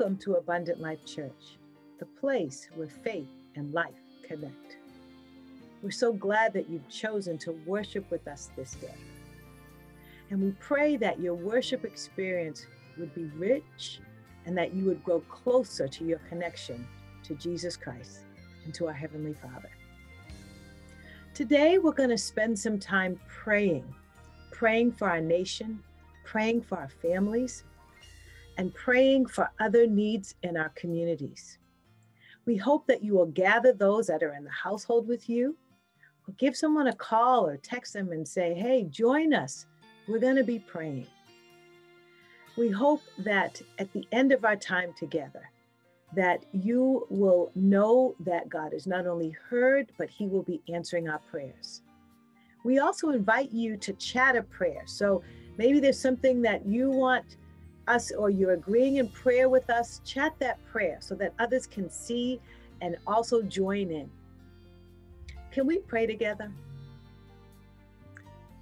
[0.00, 1.58] Welcome to Abundant Life Church,
[1.98, 4.78] the place where faith and life connect.
[5.82, 8.94] We're so glad that you've chosen to worship with us this day.
[10.30, 12.64] And we pray that your worship experience
[12.96, 14.00] would be rich
[14.46, 16.88] and that you would grow closer to your connection
[17.24, 18.20] to Jesus Christ
[18.64, 19.70] and to our Heavenly Father.
[21.34, 23.84] Today, we're going to spend some time praying,
[24.50, 25.82] praying for our nation,
[26.24, 27.64] praying for our families,
[28.60, 31.56] and praying for other needs in our communities.
[32.44, 35.56] We hope that you will gather those that are in the household with you,
[36.28, 39.64] or give someone a call or text them and say, hey, join us.
[40.06, 41.06] We're going to be praying.
[42.58, 45.48] We hope that at the end of our time together,
[46.14, 51.08] that you will know that God is not only heard, but He will be answering
[51.08, 51.80] our prayers.
[52.62, 54.82] We also invite you to chat a prayer.
[54.84, 55.22] So
[55.56, 57.38] maybe there's something that you want
[57.90, 61.90] us or you're agreeing in prayer with us, chat that prayer so that others can
[61.90, 62.40] see
[62.80, 64.08] and also join in.
[65.50, 66.50] Can we pray together?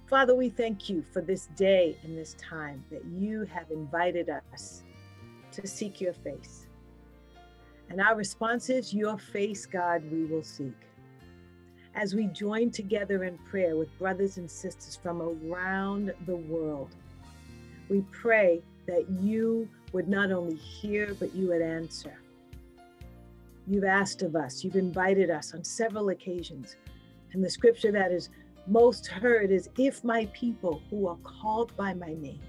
[0.07, 4.81] Father, we thank you for this day and this time that you have invited us
[5.51, 6.65] to seek your face.
[7.89, 10.73] And our response is, Your face, God, we will seek.
[11.93, 16.95] As we join together in prayer with brothers and sisters from around the world,
[17.89, 22.19] we pray that you would not only hear, but you would answer.
[23.67, 26.75] You've asked of us, you've invited us on several occasions.
[27.31, 28.29] And the scripture that is
[28.65, 32.41] most heard is If my people who are called by my name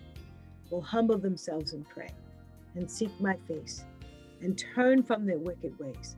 [0.70, 2.10] will humble themselves and pray
[2.74, 3.84] and seek my face
[4.40, 6.16] and turn from their wicked ways,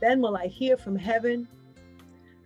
[0.00, 1.48] then will I hear from heaven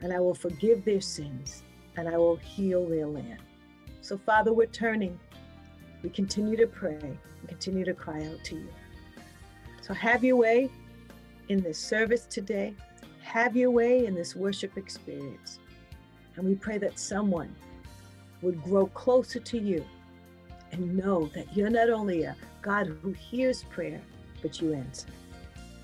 [0.00, 1.65] and I will forgive their sins
[1.97, 3.43] and I will heal their land.
[4.00, 5.19] So, Father, we're turning
[6.03, 8.69] we continue to pray and continue to cry out to you.
[9.83, 10.71] So have your way
[11.49, 12.75] in this service today.
[13.22, 15.59] Have your way in this worship experience.
[16.37, 17.55] And we pray that someone
[18.43, 19.84] would grow closer to you
[20.72, 24.00] and know that you're not only a God who hears prayer,
[24.43, 25.09] but you answer.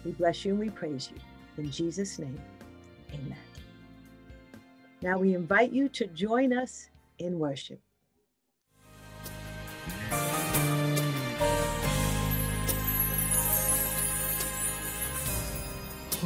[0.04, 1.20] We bless you and we praise you.
[1.62, 2.40] In Jesus' name,
[3.12, 3.36] amen.
[5.02, 7.80] Now we invite you to join us in worship.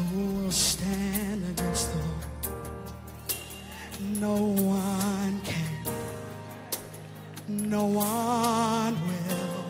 [0.08, 2.26] Who will stand against the Lord?
[4.18, 5.84] No one can.
[7.48, 9.64] No one will.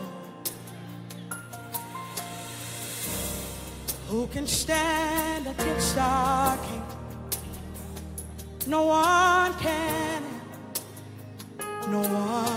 [4.08, 6.82] Who can stand against our King?
[8.66, 10.22] No one can.
[11.88, 12.50] No one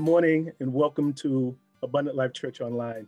[0.00, 3.06] good morning and welcome to Abundant Life Church Online.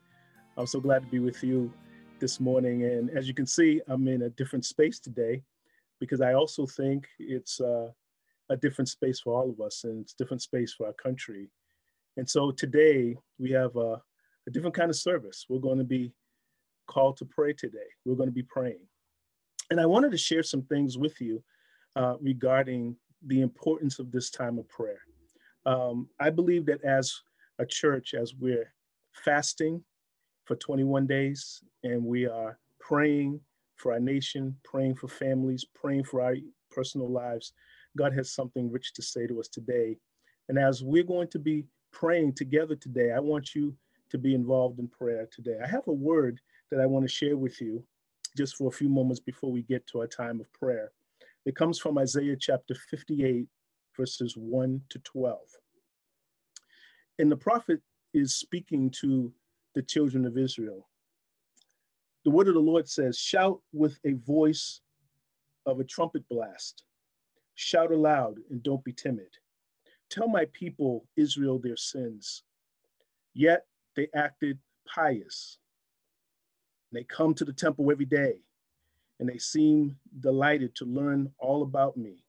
[0.59, 1.73] I'm so glad to be with you
[2.21, 2.85] this morning.
[2.85, 5.43] And as you can see, I'm in a different space today
[6.01, 7.89] because I also think it's uh,
[8.51, 11.49] a different space for all of us and it's a different space for our country.
[12.19, 14.03] And so today we have a,
[14.47, 15.47] a different kind of service.
[15.49, 16.13] We're going to be
[16.89, 17.89] called to pray today.
[18.05, 18.87] We're going to be praying.
[19.71, 21.43] And I wanted to share some things with you
[21.97, 22.97] uh, regarding
[23.27, 25.01] the importance of this time of prayer
[25.67, 27.21] um, I believe that as
[27.59, 28.73] a church, as we're
[29.13, 29.83] fasting
[30.45, 33.41] for 21 days and we are praying
[33.77, 36.37] for our nation, praying for families, praying for our
[36.71, 37.53] personal lives,
[37.97, 39.99] God has something rich to say to us today.
[40.49, 43.75] And as we're going to be praying together today, I want you
[44.11, 45.59] to be involved in prayer today.
[45.63, 46.41] I have a word
[46.71, 47.85] that I want to share with you
[48.37, 50.91] just for a few moments before we get to our time of prayer.
[51.45, 53.47] It comes from Isaiah chapter 58,
[53.97, 55.39] verses 1 to 12.
[57.19, 57.81] And the prophet
[58.15, 59.33] is speaking to
[59.75, 60.89] the children of Israel.
[62.25, 64.81] The word of the Lord says, Shout with a voice
[65.67, 66.85] of a trumpet blast.
[67.55, 69.29] Shout aloud and don't be timid.
[70.11, 72.43] Tell my people, Israel, their sins.
[73.35, 75.59] Yet they acted pious.
[76.93, 78.41] They come to the temple every day
[79.21, 82.25] and they seem delighted to learn all about me.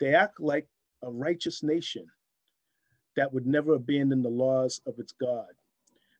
[0.00, 0.66] They act like
[1.02, 2.06] a righteous nation
[3.16, 5.48] that would never abandon the laws of its God.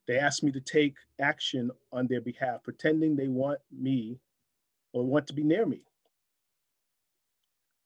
[0.07, 4.19] They ask me to take action on their behalf, pretending they want me
[4.93, 5.83] or want to be near me.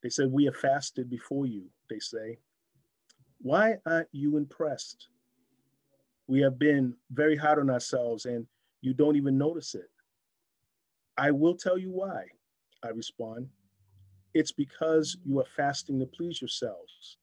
[0.02, 2.38] They said, We have fasted before you, they say.
[3.40, 5.08] Why aren't you impressed?
[6.26, 8.46] We have been very hard on ourselves and
[8.80, 9.90] you don't even notice it.
[11.16, 12.24] I will tell you why,
[12.82, 13.48] I respond.
[14.34, 17.18] It's because you are fasting to please yourselves.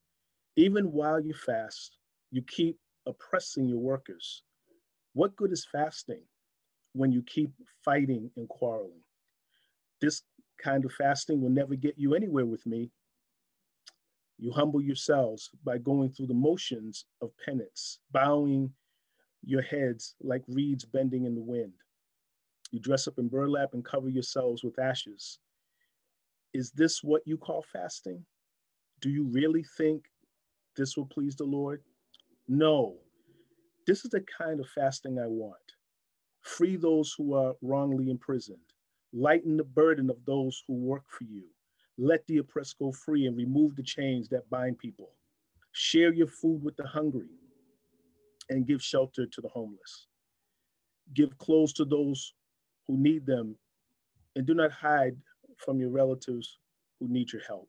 [0.56, 1.98] Even while you fast,
[2.30, 4.42] you keep oppressing your workers.
[5.12, 6.22] What good is fasting
[6.94, 7.52] when you keep
[7.84, 9.02] fighting and quarreling?
[10.00, 10.22] This
[10.58, 12.90] kind of fasting will never get you anywhere with me.
[14.38, 18.72] You humble yourselves by going through the motions of penance, bowing
[19.44, 21.74] your heads like reeds bending in the wind.
[22.70, 25.38] You dress up in burlap and cover yourselves with ashes.
[26.54, 28.24] Is this what you call fasting?
[29.00, 30.04] Do you really think
[30.76, 31.82] this will please the Lord?
[32.48, 32.96] No.
[33.86, 35.56] This is the kind of fasting I want.
[36.42, 38.58] Free those who are wrongly imprisoned.
[39.12, 41.44] Lighten the burden of those who work for you.
[41.98, 45.10] Let the oppressed go free and remove the chains that bind people.
[45.72, 47.28] Share your food with the hungry
[48.50, 50.06] and give shelter to the homeless.
[51.14, 52.34] Give clothes to those
[52.86, 53.56] who need them
[54.36, 55.16] and do not hide
[55.64, 56.58] from your relatives
[56.98, 57.68] who need your help.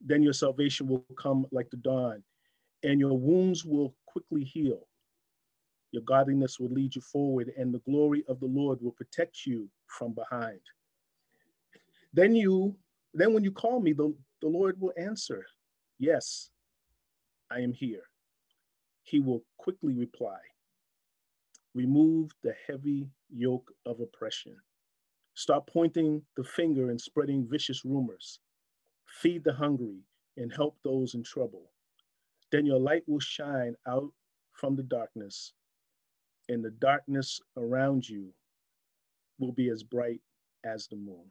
[0.00, 2.22] Then your salvation will come like the dawn,
[2.82, 4.86] and your wounds will quickly heal.
[5.92, 9.68] Your godliness will lead you forward, and the glory of the Lord will protect you
[9.86, 10.60] from behind.
[12.12, 12.76] Then you,
[13.14, 15.46] then when you call me, the, the Lord will answer,
[15.98, 16.50] Yes,
[17.50, 18.02] I am here.
[19.02, 20.38] He will quickly reply,
[21.74, 24.56] Remove the heavy yoke of oppression.
[25.40, 28.40] Stop pointing the finger and spreading vicious rumors.
[29.06, 30.02] Feed the hungry
[30.36, 31.72] and help those in trouble.
[32.52, 34.12] Then your light will shine out
[34.52, 35.54] from the darkness,
[36.50, 38.34] and the darkness around you
[39.38, 40.20] will be as bright
[40.62, 41.24] as the moon.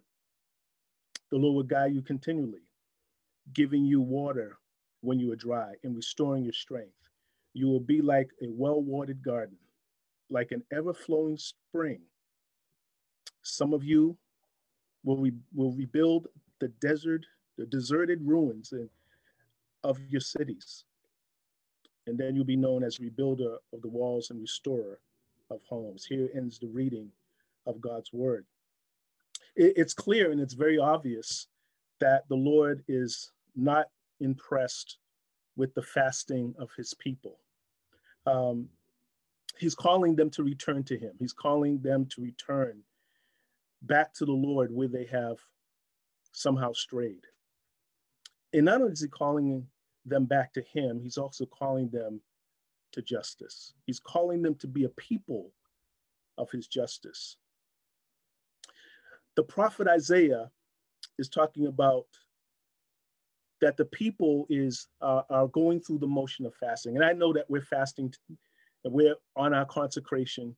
[1.30, 2.66] The Lord will guide you continually,
[3.54, 4.58] giving you water
[5.02, 6.98] when you are dry and restoring your strength.
[7.54, 9.60] You will be like a well watered garden,
[10.32, 12.02] like an ever flowing spring.
[13.42, 14.18] Some of you
[15.04, 16.28] will, re- will rebuild
[16.60, 17.26] the desert,
[17.58, 18.74] the deserted ruins
[19.84, 20.86] of your cities
[22.10, 25.00] and then you'll be known as rebuilder of the walls and restorer
[25.52, 26.06] of homes.
[26.06, 27.12] Here ends the reading
[27.68, 28.46] of God's word.
[29.56, 31.48] It, it's clear and it's very obvious
[32.00, 33.88] that the Lord is not
[34.22, 34.98] impressed
[35.56, 37.38] with the fasting of his people.
[38.26, 38.70] Um,
[39.60, 41.12] he's calling them to return to him.
[41.20, 42.80] He's calling them to return
[43.82, 45.38] back to the Lord where they have
[46.32, 47.26] somehow strayed.
[48.54, 49.66] And not only is he calling
[50.06, 52.22] them back to Him, He's also calling them
[52.94, 53.74] to justice.
[53.86, 55.52] He's calling them to be a people
[56.38, 57.38] of His justice.
[59.36, 60.50] The prophet Isaiah
[61.18, 62.08] is talking about
[63.62, 67.34] that the people is uh, are going through the motion of fasting, and I know
[67.34, 68.14] that we're fasting
[68.84, 70.56] and we're on our consecration,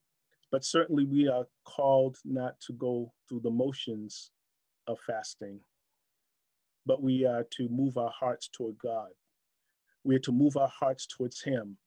[0.52, 4.32] but certainly we are called not to go through the motions
[4.88, 5.60] of fasting,
[6.86, 9.10] but we are to move our hearts toward God.
[10.04, 11.78] We are to move our hearts towards Him.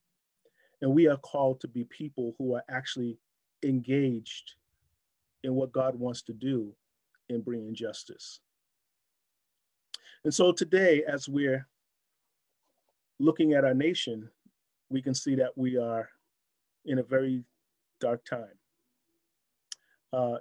[0.80, 3.18] And we are called to be people who are actually
[3.62, 4.54] engaged
[5.42, 6.75] in what God wants to do
[7.28, 8.40] in bringing justice.
[10.25, 11.66] And so today, as we're
[13.18, 14.28] looking at our nation,
[14.88, 16.09] we can see that we are
[16.87, 17.44] in a very
[18.08, 18.56] dark time.
[20.12, 20.38] Uh,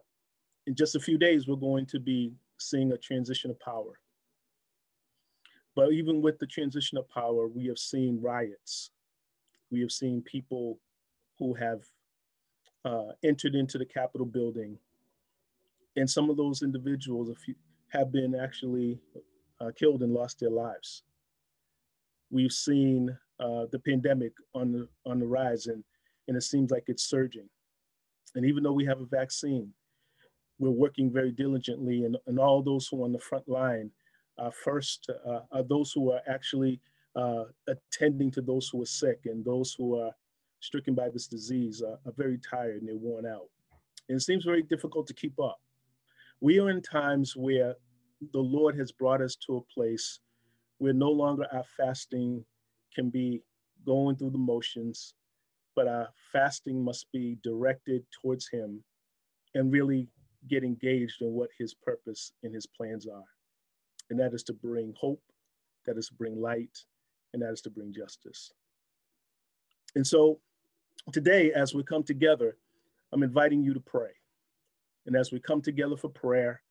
[0.67, 4.00] in just a few days, we're going to be seeing a transition of power.
[5.75, 8.91] But even with the transition of power, we have seen riots.
[9.72, 10.79] We have seen people
[11.39, 11.82] who have
[12.86, 14.77] uh, entered into the Capitol building.
[15.96, 17.27] And some of those individuals
[17.89, 19.00] have been actually
[19.60, 21.03] uh, killed and lost their lives.
[22.29, 25.84] We've seen uh, the pandemic on the, on the rise, and,
[26.27, 27.50] and it seems like it's surging.
[28.35, 29.73] And even though we have a vaccine,
[30.59, 33.91] we're working very diligently, and, and all those who are on the front line
[34.51, 36.79] first uh, are those who are actually
[37.15, 40.11] uh, attending to those who are sick and those who are
[40.59, 43.49] stricken by this disease are, are very tired and they're worn out.
[44.09, 45.59] And it seems very difficult to keep up.
[46.41, 47.75] We are in times where
[48.33, 50.19] the Lord has brought us to a place
[50.77, 52.43] where no longer our fasting
[52.93, 53.41] can be
[53.85, 55.13] going through the motions,
[55.75, 58.84] but our fasting must be directed towards Him
[59.56, 60.08] and really
[60.48, 63.24] get engaged in what His purpose and His plans are.
[64.10, 65.22] And that is to bring hope,
[65.86, 66.77] that is to bring light,
[67.34, 68.51] and that is to bring justice.
[69.96, 70.39] And so
[71.12, 72.58] today, as we come together,
[73.12, 74.12] I'm inviting you to pray.
[75.06, 76.62] And as we come together for prayer,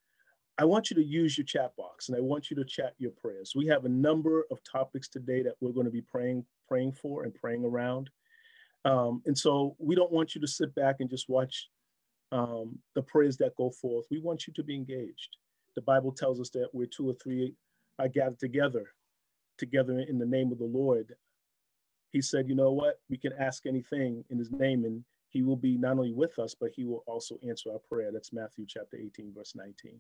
[0.59, 3.11] I want you to use your chat box and I want you to chat your
[3.13, 3.53] prayers.
[3.55, 7.25] We have a number of topics today that we're going to be praying, praying for
[7.25, 8.11] and praying around.
[8.85, 11.69] Um, and so we don't want you to sit back and just watch
[12.33, 14.07] um, the prayers that go forth.
[14.11, 15.37] We want you to be engaged.
[15.77, 17.55] The Bible tells us that where two or three
[17.99, 18.87] are gathered together,
[19.59, 21.15] together in the name of the Lord.
[22.11, 23.01] He said, you know what?
[23.09, 26.55] We can ask anything in his name and he will be not only with us,
[26.59, 28.11] but he will also answer our prayer.
[28.13, 29.99] That's Matthew chapter 18, verse 19.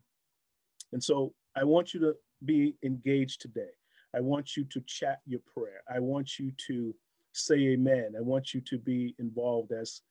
[0.92, 3.70] And so I want you to be engaged today.
[4.14, 5.82] I want you to chat your prayer.
[5.92, 6.94] I want you to
[7.32, 8.14] say amen.
[8.16, 10.02] I want you to be involved as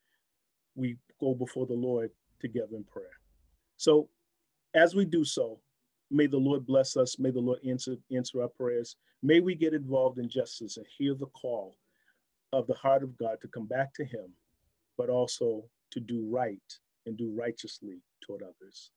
[0.74, 2.10] we go before the Lord
[2.40, 3.18] together in prayer.
[3.76, 4.08] So
[4.74, 5.60] as we do so,
[6.10, 7.18] may the Lord bless us.
[7.18, 8.96] May the Lord answer, answer our prayers.
[9.22, 11.76] May we get involved in justice and hear the call
[12.52, 14.32] of the heart of God to come back to Him,
[14.98, 16.60] but also to do right
[17.06, 18.90] and do righteously toward others.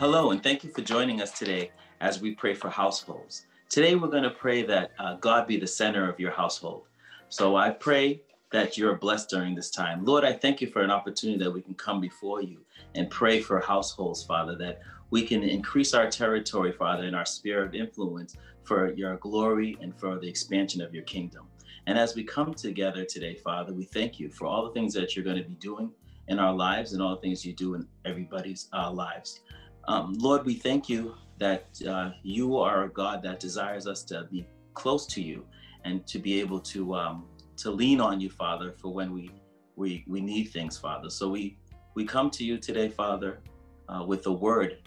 [0.00, 3.44] Hello, and thank you for joining us today as we pray for households.
[3.68, 6.84] Today, we're going to pray that uh, God be the center of your household.
[7.28, 10.06] So I pray that you're blessed during this time.
[10.06, 12.60] Lord, I thank you for an opportunity that we can come before you
[12.94, 14.80] and pray for households, Father, that
[15.10, 19.94] we can increase our territory, Father, in our sphere of influence for your glory and
[19.94, 21.46] for the expansion of your kingdom.
[21.86, 25.14] And as we come together today, Father, we thank you for all the things that
[25.14, 25.92] you're going to be doing
[26.28, 29.40] in our lives and all the things you do in everybody's uh, lives.
[29.88, 34.28] Um, Lord, we thank you that uh, you are a God that desires us to
[34.30, 35.44] be close to you
[35.84, 37.24] and to be able to um,
[37.56, 39.30] to lean on you, Father, for when we
[39.76, 41.10] we we need things, Father.
[41.10, 41.56] So we
[41.94, 43.40] we come to you today, Father,
[43.88, 44.78] uh, with a word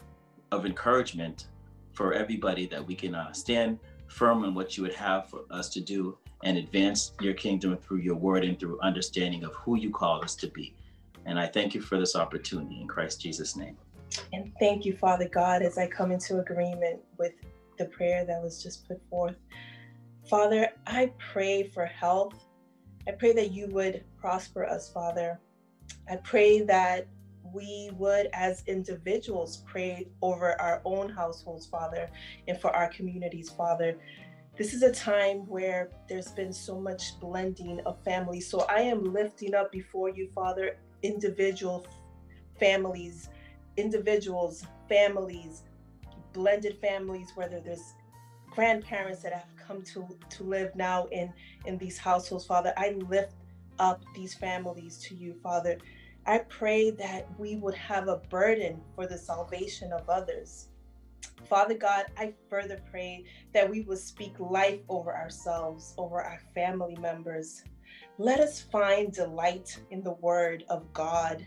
[0.52, 1.48] of encouragement
[1.94, 5.70] for everybody that we can uh, stand firm in what you would have for us
[5.70, 9.90] to do and advance your kingdom through your word and through understanding of who you
[9.90, 10.76] call us to be.
[11.26, 13.78] And I thank you for this opportunity in Christ Jesus' name.
[14.32, 17.34] And thank you, Father God, as I come into agreement with
[17.78, 19.36] the prayer that was just put forth.
[20.30, 22.36] Father, I pray for health.
[23.08, 25.40] I pray that you would prosper us, Father.
[26.10, 27.08] I pray that
[27.54, 32.10] we would, as individuals, pray over our own households, Father,
[32.48, 33.98] and for our communities, Father.
[34.58, 38.50] This is a time where there's been so much blending of families.
[38.50, 41.86] So I am lifting up before you, Father, individual
[42.60, 43.30] families,
[43.78, 45.64] individuals, families,
[46.34, 47.94] blended families, whether there's
[48.50, 51.34] grandparents that have come to to live now in
[51.66, 53.34] in these households father i lift
[53.80, 55.76] up these families to you father
[56.26, 60.70] I pray that we would have a burden for the salvation of others.
[61.50, 66.96] Father God, I further pray that we will speak life over ourselves, over our family
[66.96, 67.64] members.
[68.18, 71.46] Let us find delight in the word of God.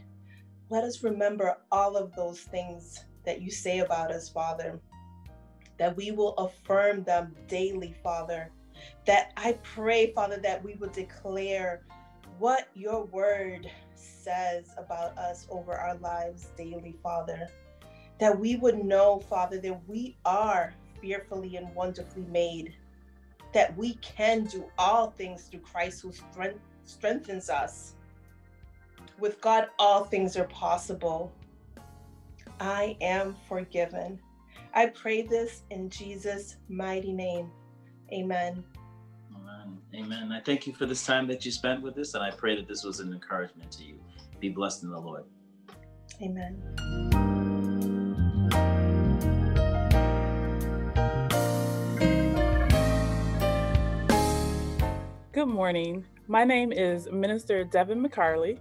[0.69, 4.81] Let us remember all of those things that you say about us, Father,
[5.79, 8.51] that we will affirm them daily, Father.
[9.07, 11.83] That I pray, Father, that we will declare
[12.39, 17.49] what your word says about us over our lives daily, Father
[18.19, 22.75] that we would know, Father, that we are fearfully and wonderfully made,
[23.53, 27.95] that we can do all things through Christ who strength, strengthens us.
[29.19, 31.33] With God, all things are possible.
[32.61, 34.21] I am forgiven.
[34.75, 37.51] I pray this in Jesus' mighty name.
[38.13, 38.63] Amen.
[39.35, 39.79] Amen.
[39.95, 40.33] Amen.
[40.33, 42.69] I thank you for this time that you spent with us, and I pray that
[42.69, 43.99] this was an encouragement to you.
[44.39, 45.25] Be blessed in the Lord.
[46.21, 46.63] Amen.
[55.33, 56.05] Good morning.
[56.29, 58.59] My name is Minister Devin McCarley.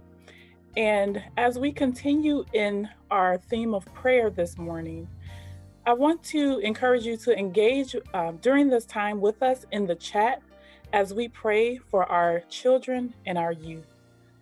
[0.76, 5.08] And as we continue in our theme of prayer this morning,
[5.86, 9.94] I want to encourage you to engage uh, during this time with us in the
[9.94, 10.42] chat
[10.92, 13.86] as we pray for our children and our youth.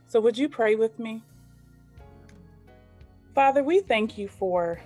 [0.07, 1.23] So, would you pray with me?
[3.35, 4.81] Father, we thank you for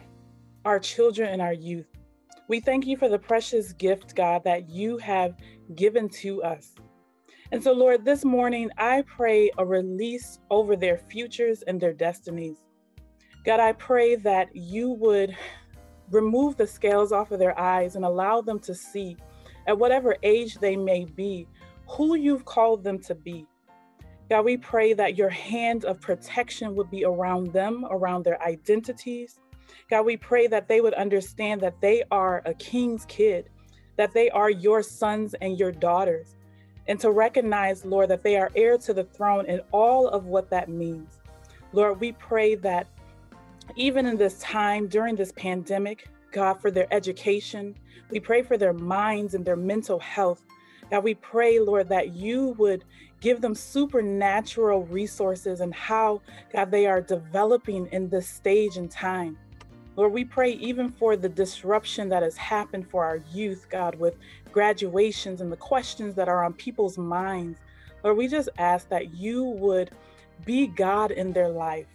[0.65, 1.87] our children and our youth.
[2.49, 5.35] We thank you for the precious gift, God, that you have
[5.75, 6.75] given to us.
[7.51, 12.59] And so, Lord, this morning I pray a release over their futures and their destinies.
[13.47, 15.35] God, I pray that you would
[16.11, 19.17] remove the scales off of their eyes and allow them to see,
[19.67, 21.49] at whatever age they may be,
[21.89, 23.47] who you've called them to be.
[24.29, 29.41] God, we pray that your hand of protection would be around them, around their identities.
[29.89, 33.49] God, we pray that they would understand that they are a king's kid,
[33.97, 36.37] that they are your sons and your daughters
[36.89, 40.51] and to recognize, Lord, that they are heir to the throne and all of what
[40.51, 41.19] that means.
[41.73, 42.87] Lord, we pray that
[43.77, 47.75] even in this time during this pandemic, God, for their education,
[48.11, 50.43] we pray for their minds and their mental health.
[50.91, 52.85] God, we pray, Lord, that you would
[53.21, 56.23] give them supernatural resources and how,
[56.53, 59.37] God, they are developing in this stage and time.
[59.99, 64.15] Lord, we pray even for the disruption that has happened for our youth, God, with
[64.53, 67.59] graduations and the questions that are on people's minds.
[68.05, 69.91] Lord, we just ask that you would
[70.45, 71.89] be God in their life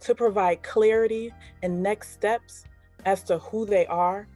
[0.00, 2.64] to provide clarity and next steps
[3.04, 4.26] as to who they are.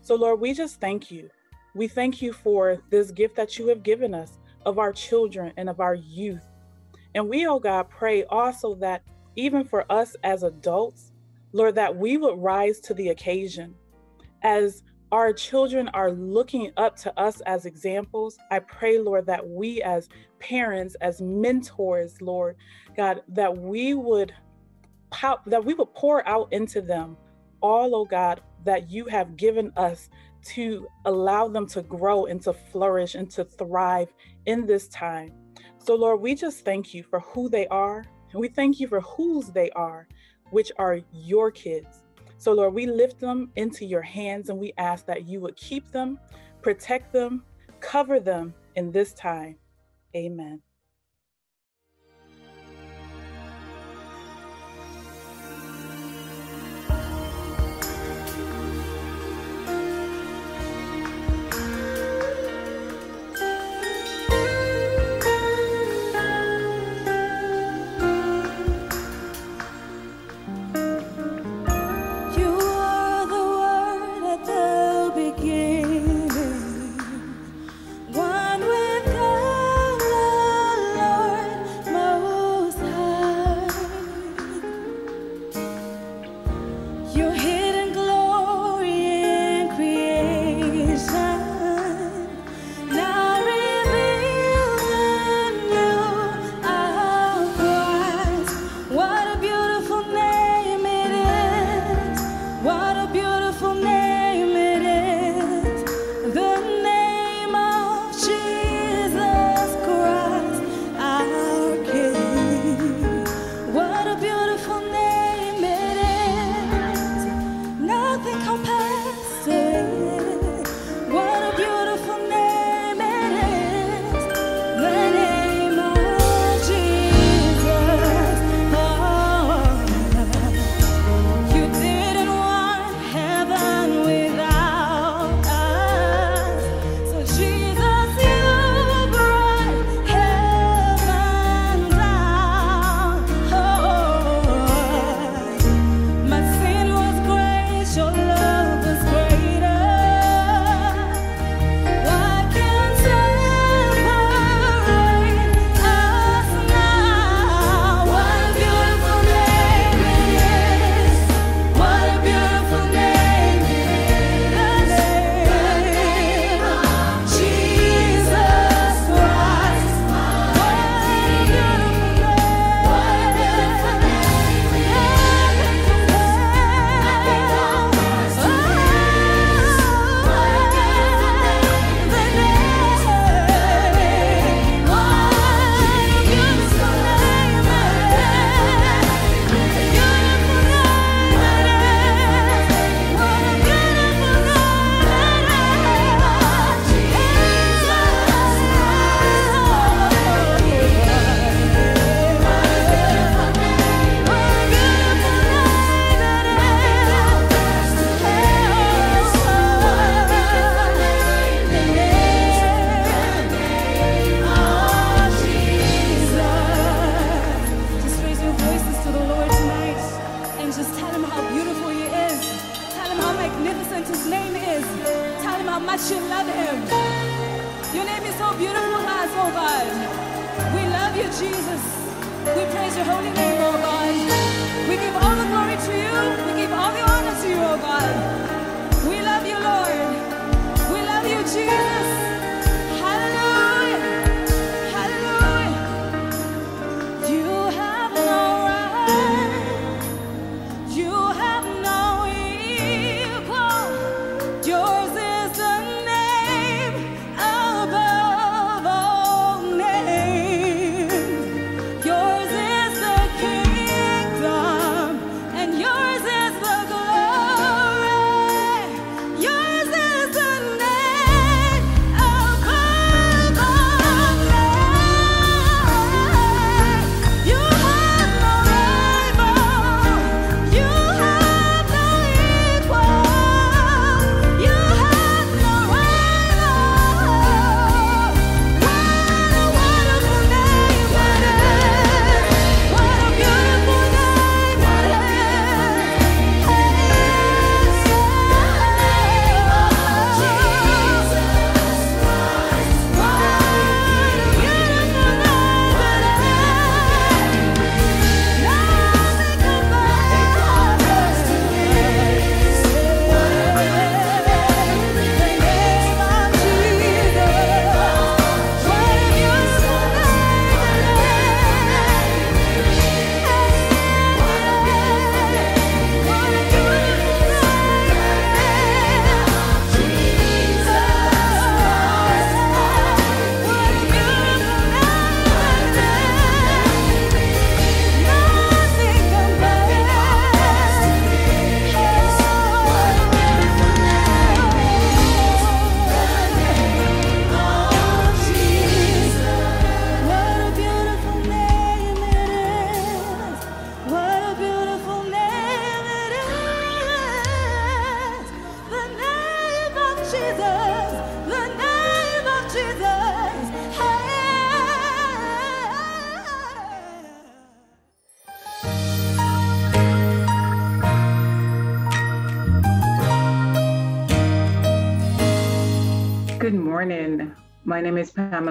[0.00, 1.28] So, Lord, we just thank you.
[1.74, 5.68] We thank you for this gift that you have given us of our children and
[5.68, 6.46] of our youth.
[7.14, 9.02] And we, oh God, pray also that
[9.36, 11.11] even for us as adults,
[11.52, 13.74] Lord, that we would rise to the occasion.
[14.42, 19.82] As our children are looking up to us as examples, I pray, Lord, that we
[19.82, 20.08] as
[20.40, 22.56] parents, as mentors, Lord,
[22.96, 24.32] God, that we would
[25.10, 27.16] pop, that we would pour out into them
[27.62, 30.08] all, oh God, that you have given us
[30.44, 34.12] to allow them to grow and to flourish and to thrive
[34.46, 35.32] in this time.
[35.78, 39.00] So, Lord, we just thank you for who they are, and we thank you for
[39.00, 40.08] whose they are
[40.52, 42.02] which are your kids.
[42.38, 45.90] So, Lord, we lift them into your hands and we ask that you would keep
[45.90, 46.18] them,
[46.60, 47.44] protect them,
[47.80, 49.56] cover them in this time.
[50.14, 50.60] Amen.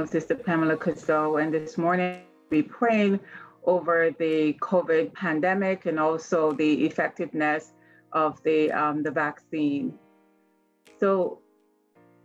[0.02, 3.20] Pamela, Sister Pamela Cazot, and this morning we praying
[3.66, 7.74] over the COVID pandemic and also the effectiveness
[8.12, 9.94] of the, um, the vaccine.
[11.00, 11.42] So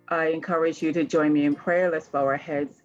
[0.09, 1.91] I encourage you to join me in prayer.
[1.91, 2.83] Let's bow our heads.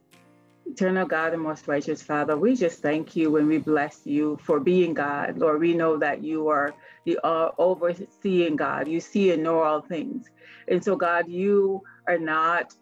[0.65, 4.59] Eternal God and most righteous Father, we just thank you and we bless you for
[4.59, 5.37] being God.
[5.37, 6.73] Lord, we know that you are
[7.05, 8.89] the overseeing God.
[8.89, 10.29] You see and know all things.
[10.67, 12.73] And so, God, you are not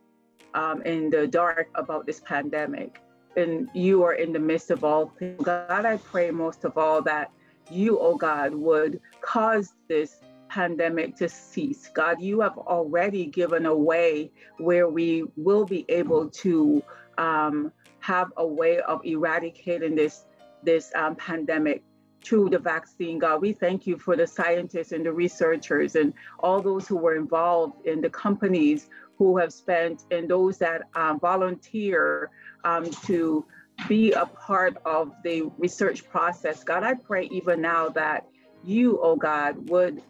[0.54, 3.02] um, in the dark about this pandemic.
[3.36, 5.44] And you are in the midst of all things.
[5.44, 7.32] God, I pray most of all that
[7.70, 11.90] you, oh God, would cause this pandemic to cease.
[11.94, 16.84] God, you have already given a way where we will be able to
[17.18, 20.26] um, have a way of eradicating this
[20.64, 21.84] this um, pandemic
[22.22, 23.18] through the vaccine.
[23.18, 27.16] God, we thank you for the scientists and the researchers and all those who were
[27.16, 32.32] involved in the companies who have spent and those that um, volunteer
[32.64, 33.46] um, to
[33.88, 36.64] be a part of the research process.
[36.64, 38.26] God, I pray even now that
[38.64, 40.02] you, oh God, would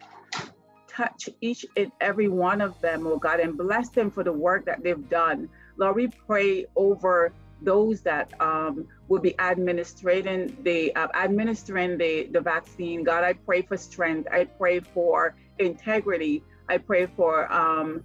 [0.87, 4.65] touch each and every one of them, oh God, and bless them for the work
[4.65, 5.49] that they've done.
[5.77, 12.41] Lord, we pray over those that um, will be administering the uh, administering the, the
[12.41, 13.03] vaccine.
[13.03, 14.27] God, I pray for strength.
[14.31, 16.43] I pray for integrity.
[16.69, 18.03] I pray for um,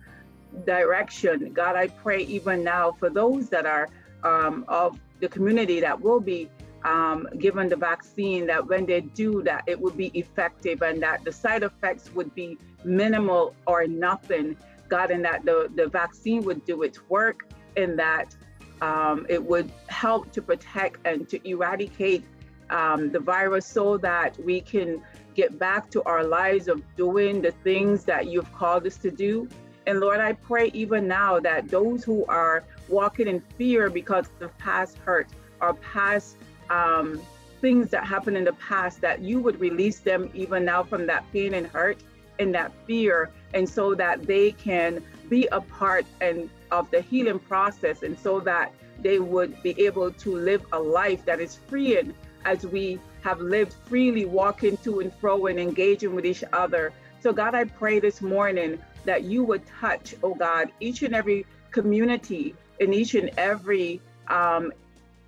[0.65, 1.53] direction.
[1.53, 3.89] God, I pray even now for those that are
[4.23, 6.51] um, of the community that will be
[6.85, 11.25] um, given the vaccine, that when they do that, it would be effective and that
[11.25, 14.57] the side effects would be minimal or nothing.
[14.89, 18.37] God, and that the, the vaccine would do its work and that
[18.83, 22.25] um, it would help to protect and to eradicate
[22.71, 25.03] um, the virus so that we can
[25.35, 29.49] get back to our lives of doing the things that you've called us to do.
[29.87, 34.57] And Lord, I pray even now that those who are walking in fear because of
[34.59, 35.29] past hurt
[35.61, 36.37] or past
[36.71, 37.21] um,
[37.61, 41.25] things that happened in the past, that you would release them even now from that
[41.33, 41.99] pain and hurt
[42.39, 47.39] and that fear, and so that they can be a part and of the healing
[47.39, 52.13] process, and so that they would be able to live a life that is freeing
[52.45, 56.93] as we have lived freely, walking to and fro and engaging with each other.
[57.21, 61.47] So, God, I pray this morning that you would touch, oh God, each and every
[61.71, 64.73] community in each and every um,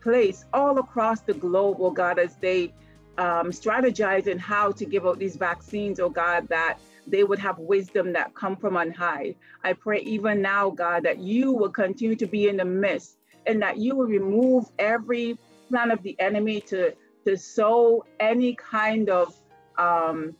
[0.03, 2.73] place all across the globe, oh God, as they
[3.19, 7.59] um, strategize in how to give out these vaccines, oh God, that they would have
[7.59, 9.35] wisdom that come from on high.
[9.62, 13.62] I pray even now, God, that you will continue to be in the midst and
[13.62, 19.35] that you will remove every plan of the enemy to, to sow any kind of
[19.79, 20.35] um,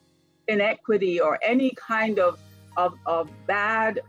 [0.49, 2.39] inequity or any kind of,
[2.77, 4.01] of, of bad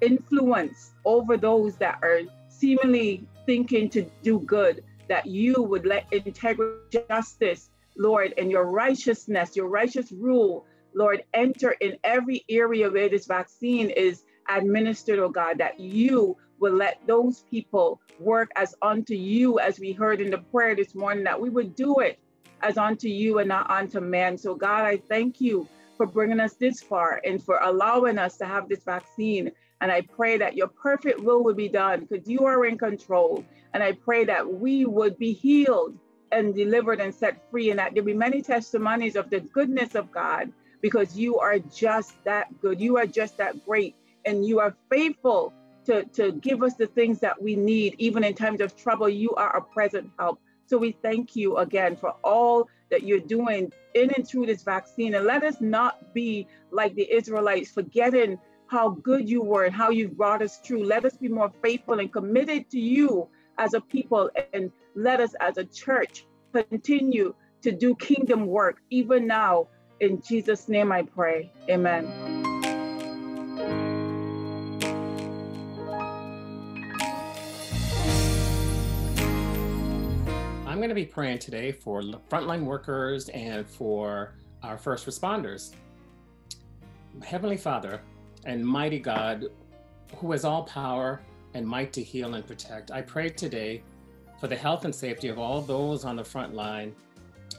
[0.00, 6.98] influence over those that are seemingly thinking to do good, that you would let integrity,
[7.08, 13.26] justice, Lord, and your righteousness, your righteous rule Lord, enter in every area where this
[13.26, 19.58] vaccine is administered, oh God, that you will let those people work as unto you,
[19.58, 22.18] as we heard in the prayer this morning, that we would do it
[22.62, 24.38] as unto you and not unto man.
[24.38, 28.46] So, God, I thank you for bringing us this far and for allowing us to
[28.46, 29.52] have this vaccine.
[29.80, 33.44] And I pray that your perfect will will be done because you are in control.
[33.72, 35.98] And I pray that we would be healed
[36.32, 40.10] and delivered and set free, and that there be many testimonies of the goodness of
[40.10, 42.80] God because you are just that good.
[42.80, 43.94] You are just that great.
[44.24, 45.52] And you are faithful
[45.86, 49.08] to, to give us the things that we need, even in times of trouble.
[49.08, 50.40] You are a present help.
[50.66, 55.14] So we thank you again for all that you're doing in and through this vaccine.
[55.16, 59.90] And let us not be like the Israelites, forgetting how good you were and how
[59.90, 60.84] you've brought us through.
[60.84, 63.28] Let us be more faithful and committed to you
[63.58, 64.30] as a people.
[64.52, 69.68] And let us as a church continue to do kingdom work even now
[70.00, 71.50] in Jesus' name I pray.
[71.68, 72.33] Amen.
[80.74, 84.34] I'm going to be praying today for frontline workers and for
[84.64, 85.72] our first responders.
[87.22, 88.00] Heavenly Father
[88.44, 89.44] and mighty God,
[90.16, 91.20] who has all power
[91.54, 93.84] and might to heal and protect, I pray today
[94.40, 96.92] for the health and safety of all those on the front line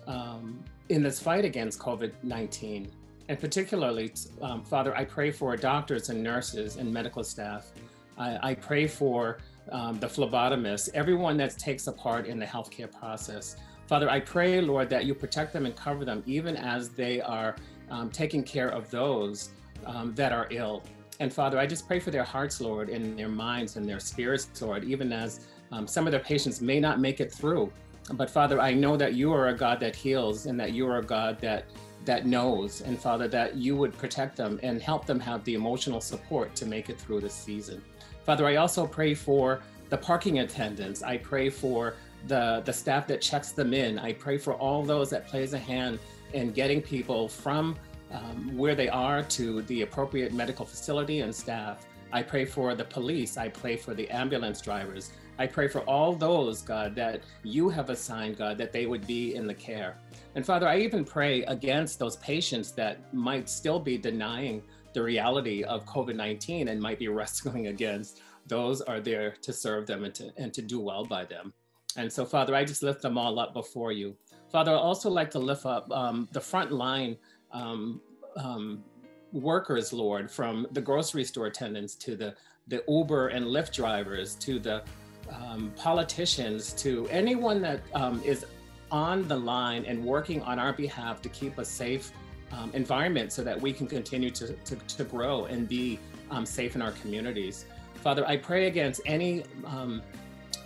[0.08, 2.92] um, in this fight against COVID 19.
[3.30, 7.72] And particularly, um, Father, I pray for doctors and nurses and medical staff.
[8.18, 9.38] I, I pray for
[9.72, 13.56] um, the phlebotomists, everyone that takes a part in the healthcare process.
[13.88, 17.56] Father, I pray, Lord, that you protect them and cover them even as they are
[17.90, 19.50] um, taking care of those
[19.86, 20.84] um, that are ill.
[21.20, 24.50] And Father, I just pray for their hearts, Lord, and their minds and their spirits,
[24.62, 27.72] Lord, even as um, some of their patients may not make it through.
[28.14, 31.00] But Father, I know that you are a God that heals and that you are
[31.00, 31.66] a God that
[32.06, 36.00] that knows and Father that you would protect them and help them have the emotional
[36.00, 37.82] support to make it through this season.
[38.26, 41.04] Father, I also pray for the parking attendants.
[41.04, 41.96] I pray for
[42.28, 44.00] the the staff that checks them in.
[44.00, 46.00] I pray for all those that plays a hand
[46.34, 47.78] in getting people from
[48.12, 51.86] um, where they are to the appropriate medical facility and staff.
[52.12, 53.38] I pray for the police.
[53.38, 55.12] I pray for the ambulance drivers.
[55.38, 59.36] I pray for all those, God, that you have assigned, God, that they would be
[59.36, 59.98] in the care.
[60.36, 64.64] And Father, I even pray against those patients that might still be denying
[64.96, 68.22] the reality of COVID 19 and might be wrestling against.
[68.48, 71.54] Those are there to serve them and to, and to do well by them.
[71.98, 74.16] And so, Father, I just lift them all up before you.
[74.52, 77.18] Father, I also like to lift up um, the front line
[77.52, 78.02] um,
[78.38, 78.84] um,
[79.32, 82.36] workers, Lord, from the grocery store attendants to the,
[82.68, 84.84] the Uber and Lyft drivers to the
[85.30, 88.46] um, politicians to anyone that um, is
[88.92, 92.12] on the line and working on our behalf to keep us safe
[92.52, 96.00] um, environment so that we can continue to, to, to grow and be
[96.32, 97.66] um, safe in our communities.
[97.96, 100.02] Father, I pray against any um,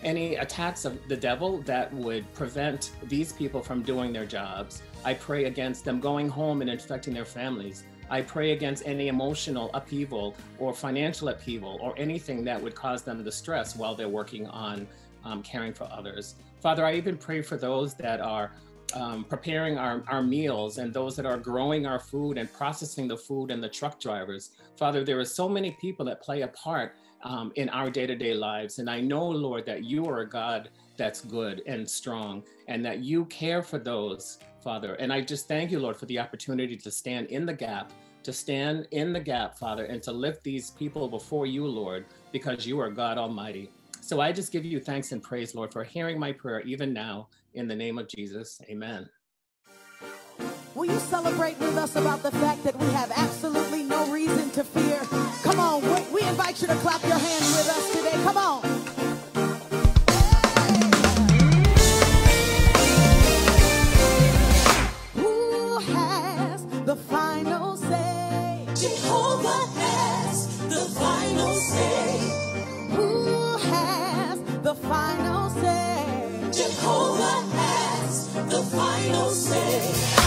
[0.04, 4.82] any attacks of the devil that would prevent these people from doing their jobs.
[5.04, 7.84] I pray against them going home and infecting their families.
[8.10, 13.24] I pray against any emotional upheaval or financial upheaval or anything that would cause them
[13.24, 14.88] distress while they're working on
[15.26, 16.36] um, caring for others.
[16.62, 18.52] Father, I even pray for those that are
[18.94, 23.18] um, preparing our, our meals and those that are growing our food and processing the
[23.18, 24.52] food and the truck drivers.
[24.78, 28.16] Father, there are so many people that play a part um, in our day to
[28.16, 28.80] day lives.
[28.80, 33.00] And I know, Lord, that you are a God that's good and strong and that
[33.00, 34.96] you care for those, Father.
[34.96, 37.92] And I just thank you, Lord, for the opportunity to stand in the gap,
[38.24, 42.66] to stand in the gap, Father, and to lift these people before you, Lord, because
[42.66, 43.72] you are God Almighty.
[44.02, 47.28] So I just give you thanks and praise, Lord, for hearing my prayer even now
[47.54, 48.62] in the name of Jesus.
[48.70, 49.10] Amen.
[50.76, 54.64] Will you celebrate with us about the fact that we have absolutely no reason to
[54.64, 55.00] fear?
[55.44, 55.82] Come on,
[56.14, 58.24] we invite you to clap your hands with us today.
[58.24, 58.62] Come on.
[65.16, 68.20] Who has the final say?
[76.82, 80.19] Jehovah has the final say.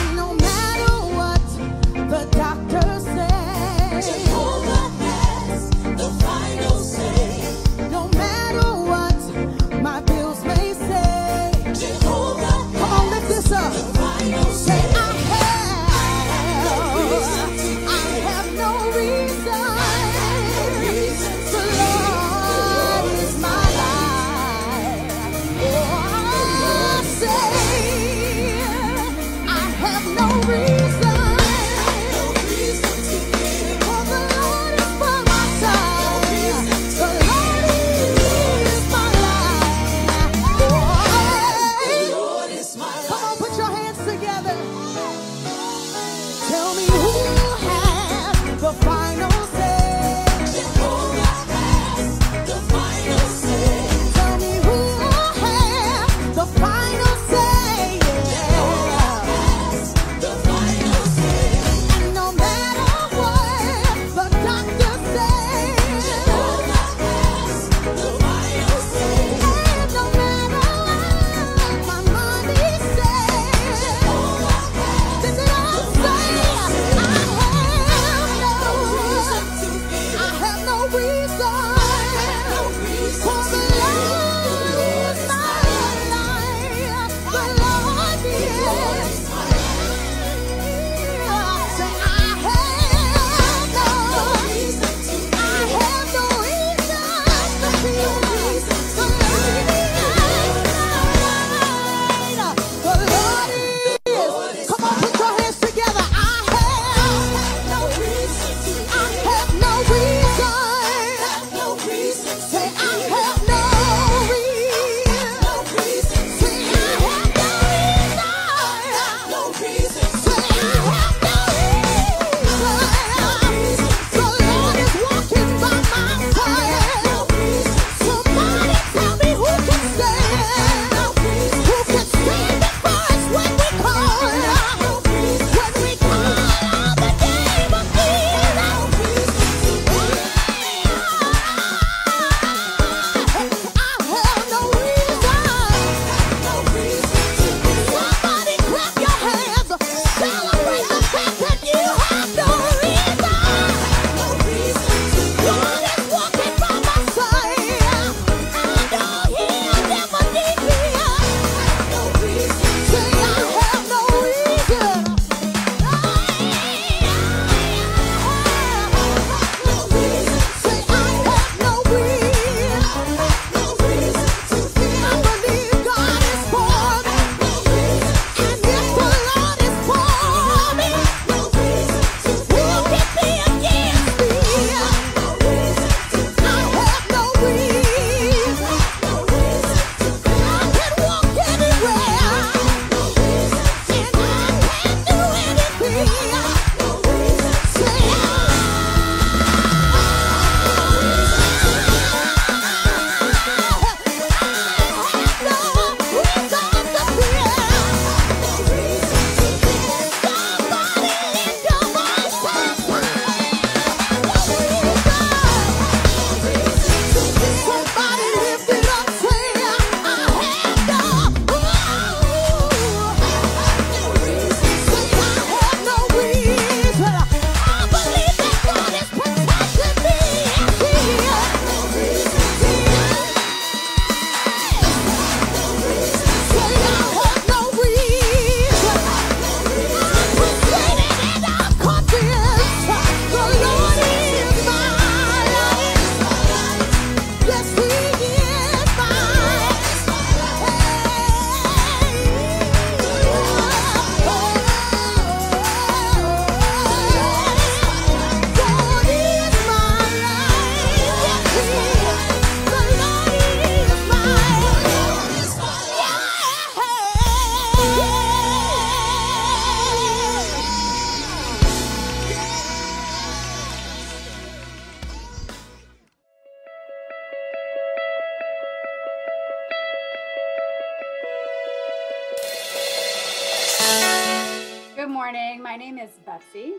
[285.22, 285.62] Morning.
[285.62, 286.72] My name is Betsy,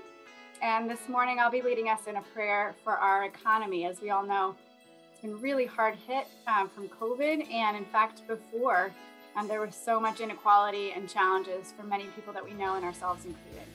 [0.61, 3.85] and this morning I'll be leading us in a prayer for our economy.
[3.85, 4.53] As we all know,
[5.09, 8.91] it's been really hard hit um, from COVID, and in fact, before,
[9.37, 12.83] um, there was so much inequality and challenges for many people that we know and
[12.83, 13.65] ourselves included.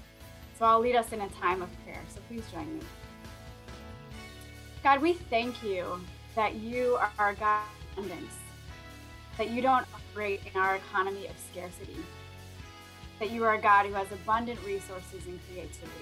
[0.59, 2.03] So I'll lead us in a time of prayer.
[2.15, 2.85] So please join me.
[4.85, 5.99] God, we thank you
[6.35, 7.63] that you are our God
[7.95, 8.35] abundance,
[9.39, 12.05] that you don't operate in our economy of scarcity
[13.19, 15.93] that you are a God who has abundant resources and creativity.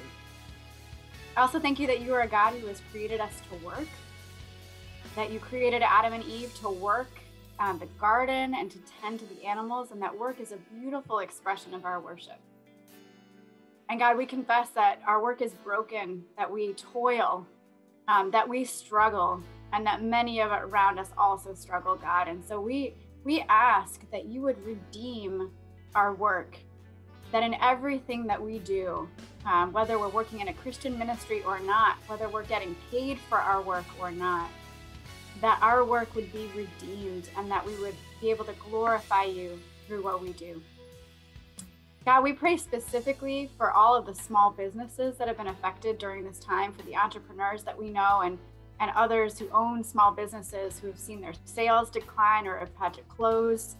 [1.37, 3.89] I also thank you that you are a God who has created us to work,
[5.15, 7.11] that you created Adam and Eve to work
[7.59, 11.21] um, the garden and to tend to the animals, and that work is a beautiful
[11.21, 12.39] expression of our worship.
[13.89, 17.47] And God, we confess that our work is broken, that we toil,
[18.09, 19.43] um, that we struggle,
[19.73, 22.29] and that many of around us also struggle, God.
[22.29, 22.95] And so we
[23.25, 25.51] we ask that you would redeem
[25.95, 26.59] our work
[27.33, 29.09] that in everything that we do,
[29.45, 33.39] um, whether we're working in a Christian ministry or not, whether we're getting paid for
[33.39, 34.49] our work or not,
[35.41, 39.59] that our work would be redeemed and that we would be able to glorify you
[39.87, 40.63] through what we do.
[42.05, 46.25] God, we pray specifically for all of the small businesses that have been affected during
[46.25, 48.39] this time, for the entrepreneurs that we know and,
[48.79, 52.95] and others who own small businesses who have seen their sales decline or have had
[52.95, 53.75] to close,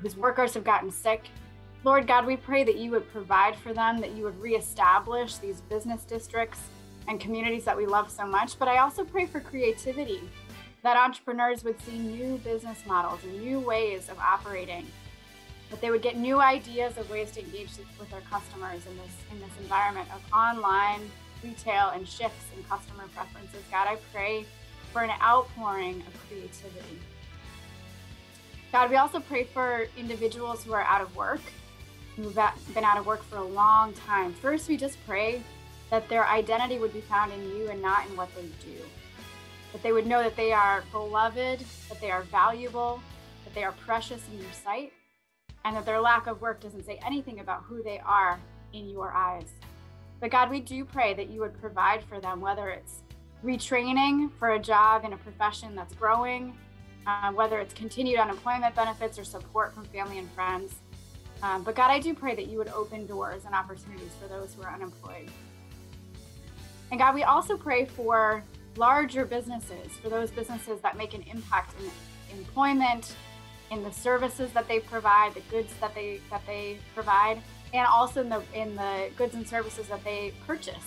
[0.00, 1.24] whose workers have gotten sick.
[1.82, 5.62] Lord God, we pray that you would provide for them, that you would reestablish these
[5.62, 6.60] business districts
[7.08, 8.58] and communities that we love so much.
[8.58, 10.20] But I also pray for creativity,
[10.82, 14.86] that entrepreneurs would see new business models and new ways of operating,
[15.70, 19.14] that they would get new ideas of ways to engage with their customers in this
[19.30, 21.10] in this environment of online
[21.42, 23.62] retail and shifts in customer preferences.
[23.70, 24.44] God, I pray
[24.92, 27.00] for an outpouring of creativity.
[28.70, 31.40] God, we also pray for individuals who are out of work
[32.22, 34.32] who've been out of work for a long time.
[34.34, 35.42] First, we just pray
[35.90, 38.78] that their identity would be found in you and not in what they do.
[39.72, 43.00] That they would know that they are beloved, that they are valuable,
[43.44, 44.92] that they are precious in your sight,
[45.64, 48.40] and that their lack of work doesn't say anything about who they are
[48.72, 49.48] in your eyes.
[50.20, 53.02] But God, we do pray that you would provide for them, whether it's
[53.44, 56.56] retraining for a job in a profession that's growing,
[57.06, 60.74] uh, whether it's continued unemployment benefits or support from family and friends.
[61.42, 64.54] Um, but God, I do pray that you would open doors and opportunities for those
[64.54, 65.30] who are unemployed.
[66.90, 68.42] And God, we also pray for
[68.76, 73.14] larger businesses, for those businesses that make an impact in employment,
[73.70, 77.40] in the services that they provide, the goods that they that they provide,
[77.72, 80.84] and also in the in the goods and services that they purchase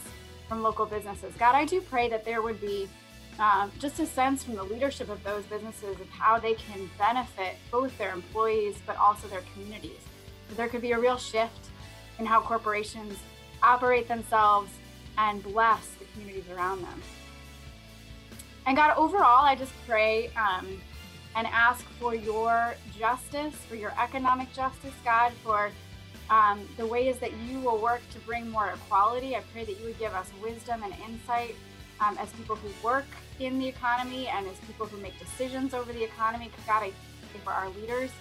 [0.47, 1.33] from local businesses.
[1.39, 2.89] God, I do pray that there would be
[3.39, 7.55] um, just a sense from the leadership of those businesses of how they can benefit
[7.71, 10.01] both their employees but also their communities
[10.53, 11.69] there could be a real shift
[12.19, 13.17] in how corporations
[13.61, 14.71] operate themselves
[15.17, 17.01] and bless the communities around them.
[18.65, 20.81] And God, overall, I just pray um,
[21.35, 25.71] and ask for your justice, for your economic justice, God, for
[26.29, 29.35] um, the ways that you will work to bring more equality.
[29.35, 31.55] I pray that you would give us wisdom and insight
[31.99, 33.05] um, as people who work
[33.39, 36.49] in the economy and as people who make decisions over the economy.
[36.65, 36.91] God, I
[37.31, 38.11] pray for our leaders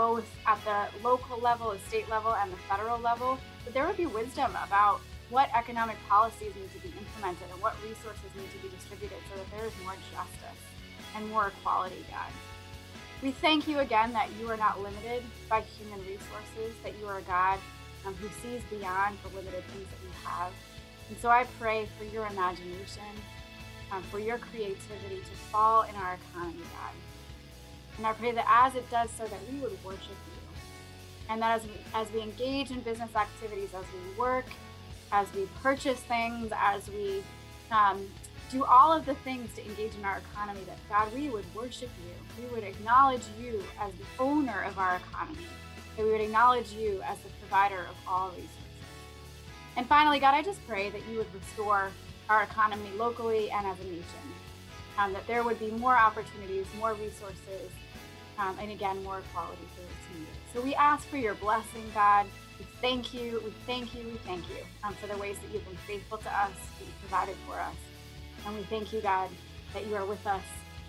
[0.00, 3.98] both at the local level, the state level, and the federal level, that there would
[3.98, 4.98] be wisdom about
[5.28, 9.36] what economic policies need to be implemented and what resources need to be distributed so
[9.36, 10.62] that there is more justice
[11.14, 12.32] and more equality, God.
[13.22, 17.18] We thank you again that you are not limited by human resources, that you are
[17.18, 17.58] a God
[18.06, 20.50] um, who sees beyond the limited things that we have.
[21.10, 23.12] And so I pray for your imagination,
[23.92, 26.94] um, for your creativity to fall in our economy, God.
[28.00, 30.62] And I pray that as it does so, that we would worship you.
[31.28, 34.46] And that as we, as we engage in business activities, as we work,
[35.12, 37.22] as we purchase things, as we
[37.70, 38.08] um,
[38.50, 41.90] do all of the things to engage in our economy, that God, we would worship
[42.02, 42.42] you.
[42.42, 45.44] We would acknowledge you as the owner of our economy.
[45.98, 48.56] That we would acknowledge you as the provider of all resources.
[49.76, 51.90] And finally, God, I just pray that you would restore
[52.30, 54.24] our economy locally and as a nation.
[54.96, 57.70] Um, that there would be more opportunities, more resources,
[58.40, 60.38] um, and again, more equality for this community.
[60.54, 62.26] So we ask for your blessing, God.
[62.58, 65.64] We thank you, we thank you, we thank you um, for the ways that you've
[65.66, 67.76] been faithful to us, that you provided for us.
[68.46, 69.28] And we thank you, God,
[69.74, 70.42] that you are with us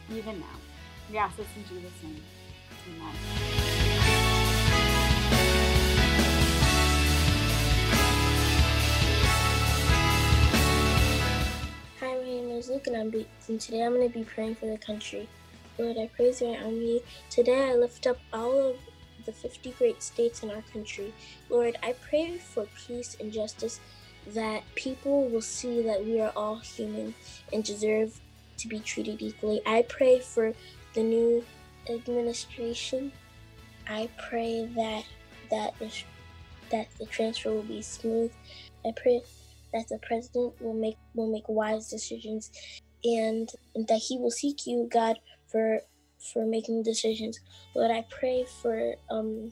[0.09, 0.45] even now.
[1.11, 2.23] We ask this in Jesus' name.
[2.87, 3.15] Amen.
[11.99, 14.55] Hi, my name is Luke, and, I'm be- and today I'm going to be praying
[14.55, 15.27] for the country.
[15.77, 17.01] Lord, I praise your army.
[17.29, 18.75] Today I lift up all of
[19.25, 21.13] the 50 great states in our country.
[21.49, 23.79] Lord, I pray for peace and justice
[24.27, 27.15] that people will see that we are all human
[27.53, 28.19] and deserve
[28.57, 29.61] to be treated equally.
[29.65, 30.53] I pray for
[30.93, 31.43] the new
[31.89, 33.11] administration.
[33.87, 35.03] I pray that
[35.49, 35.91] that the,
[36.69, 38.31] that the transfer will be smooth.
[38.85, 39.21] I pray
[39.73, 42.51] that the president will make will make wise decisions
[43.03, 45.17] and that he will seek you, God,
[45.51, 45.81] for
[46.33, 47.39] for making decisions.
[47.75, 49.51] Lord, I pray for um,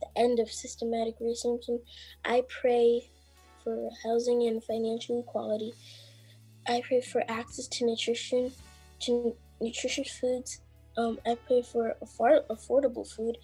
[0.00, 1.80] the end of systematic racism.
[2.24, 3.10] I pray
[3.62, 5.74] for housing and financial equality.
[6.66, 8.52] I pray for access to nutrition,
[9.00, 10.60] to nutritious foods.
[10.96, 13.36] Um, I pray for afford- affordable food.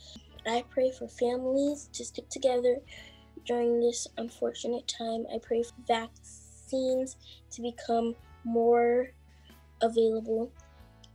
[0.47, 2.79] I pray for families to stick together
[3.47, 5.27] during this unfortunate time.
[5.33, 7.17] I pray for vaccines
[7.51, 8.15] to become
[8.45, 9.09] more
[9.83, 10.53] available.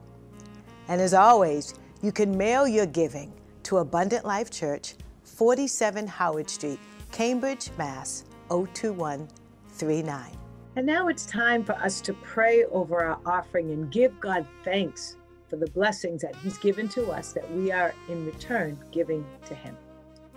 [0.87, 3.33] And as always, you can mail your giving
[3.63, 6.79] to Abundant Life Church, 47 Howard Street,
[7.11, 8.23] Cambridge, Mass.
[8.49, 10.37] 02139.
[10.75, 15.15] And now it's time for us to pray over our offering and give God thanks
[15.49, 19.55] for the blessings that He's given to us that we are in return giving to
[19.55, 19.75] Him.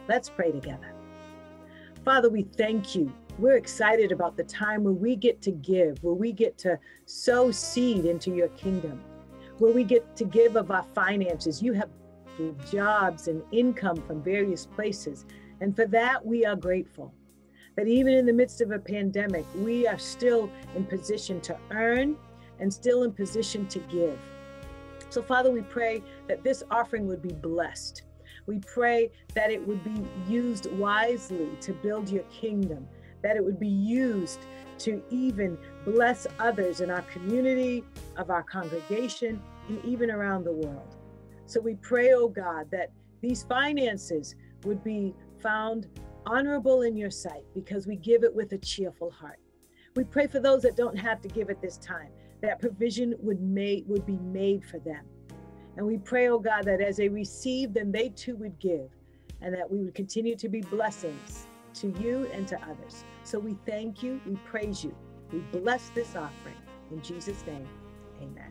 [0.08, 0.92] Let's pray together.
[2.04, 3.12] Father, we thank you.
[3.38, 7.50] We're excited about the time where we get to give, where we get to sow
[7.50, 9.02] seed into your kingdom,
[9.60, 11.62] where we get to give of our finances.
[11.62, 11.90] You have
[12.70, 15.26] jobs and income from various places.
[15.60, 17.14] And for that, we are grateful
[17.76, 22.16] that even in the midst of a pandemic, we are still in position to earn
[22.58, 24.18] and still in position to give.
[25.10, 28.04] So, Father, we pray that this offering would be blessed.
[28.46, 32.88] We pray that it would be used wisely to build your kingdom,
[33.22, 34.40] that it would be used
[34.78, 37.84] to even bless others in our community,
[38.16, 40.96] of our congregation, and even around the world.
[41.46, 42.90] So we pray, oh God, that
[43.20, 45.88] these finances would be found
[46.26, 49.38] honorable in your sight because we give it with a cheerful heart.
[49.96, 52.10] We pray for those that don't have to give at this time,
[52.40, 55.04] that provision would made would be made for them.
[55.76, 58.88] And we pray, oh God, that as they receive, then they too would give,
[59.40, 63.04] and that we would continue to be blessings to you and to others.
[63.30, 64.92] So we thank you, we praise you,
[65.32, 66.56] we bless this offering.
[66.90, 67.64] In Jesus' name,
[68.20, 68.50] amen.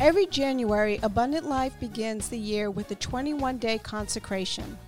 [0.00, 4.78] Every January, Abundant Life begins the year with a 21 day consecration.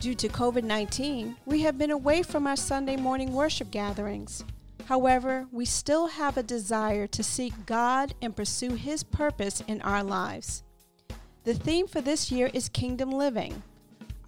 [0.00, 4.42] Due to COVID 19, we have been away from our Sunday morning worship gatherings.
[4.86, 10.04] However, we still have a desire to seek God and pursue His purpose in our
[10.04, 10.62] lives.
[11.42, 13.62] The theme for this year is Kingdom Living.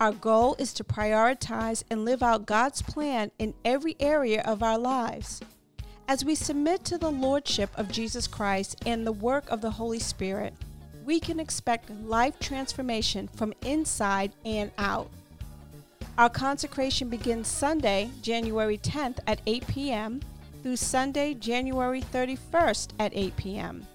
[0.01, 4.79] Our goal is to prioritize and live out God's plan in every area of our
[4.79, 5.41] lives.
[6.09, 9.99] As we submit to the Lordship of Jesus Christ and the work of the Holy
[10.01, 10.55] Spirit,
[11.05, 15.09] we can expect life transformation from inside and out.
[16.17, 20.21] Our consecration begins Sunday, January 10th at 8 p.m.
[20.63, 23.87] through Sunday, January 31st at 8 p.m.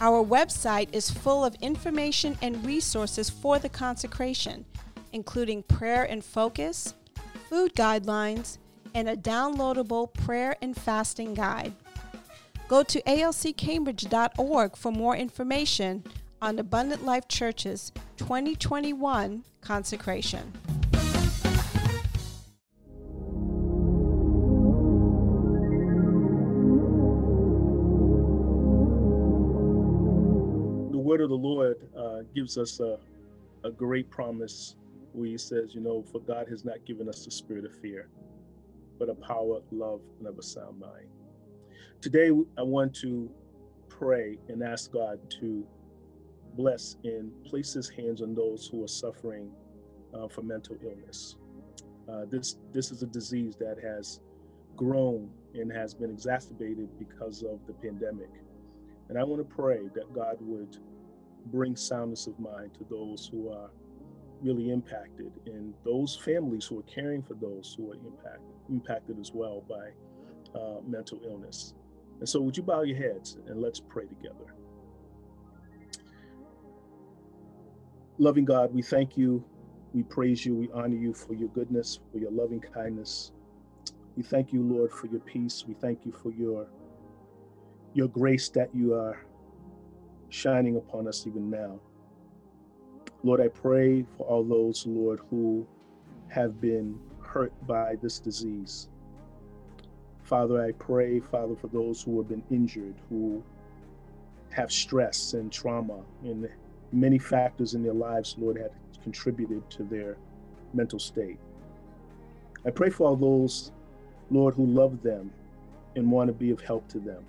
[0.00, 4.64] Our website is full of information and resources for the consecration,
[5.12, 6.94] including prayer and focus,
[7.48, 8.58] food guidelines,
[8.94, 11.72] and a downloadable prayer and fasting guide.
[12.68, 16.04] Go to alccambridge.org for more information
[16.40, 20.52] on Abundant Life Church's 2021 consecration.
[31.12, 32.98] Word of the Lord uh, gives us a,
[33.64, 34.76] a great promise
[35.12, 38.08] where he says, you know, for God has not given us the spirit of fear,
[38.98, 41.08] but a power, love, and of a sound mind.
[42.00, 43.30] Today, I want to
[43.90, 45.66] pray and ask God to
[46.54, 49.50] bless and place his hands on those who are suffering
[50.14, 51.36] uh, from mental illness.
[52.10, 54.20] Uh, this, this is a disease that has
[54.76, 58.30] grown and has been exacerbated because of the pandemic.
[59.10, 60.78] And I want to pray that God would
[61.46, 63.70] bring soundness of mind to those who are
[64.42, 69.32] really impacted and those families who are caring for those who are impacted, impacted as
[69.32, 71.74] well by uh, mental illness.
[72.20, 74.54] And so, would you bow your heads and let's pray together?
[78.18, 79.44] Loving God, we thank you,
[79.92, 83.32] we praise you, we honor you for your goodness, for your loving kindness.
[84.16, 85.64] We thank you, Lord, for your peace.
[85.66, 86.66] We thank you for your
[87.94, 89.26] your grace that you are
[90.32, 91.78] shining upon us even now.
[93.22, 95.66] Lord, I pray for all those, Lord, who
[96.28, 98.88] have been hurt by this disease.
[100.22, 103.42] Father, I pray, Father, for those who have been injured, who
[104.50, 106.48] have stress and trauma, and
[106.92, 108.72] many factors in their lives, Lord, have
[109.02, 110.16] contributed to their
[110.72, 111.38] mental state.
[112.64, 113.70] I pray for all those,
[114.30, 115.30] Lord, who love them
[115.94, 117.22] and want to be of help to them.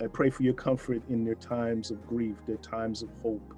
[0.00, 3.54] I pray for your comfort in their times of grief, their times of hope,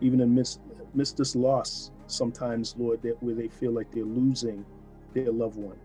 [0.00, 0.60] even in midst,
[0.94, 4.64] midst this loss, sometimes, Lord, that where they feel like they're losing
[5.12, 5.78] their loved one.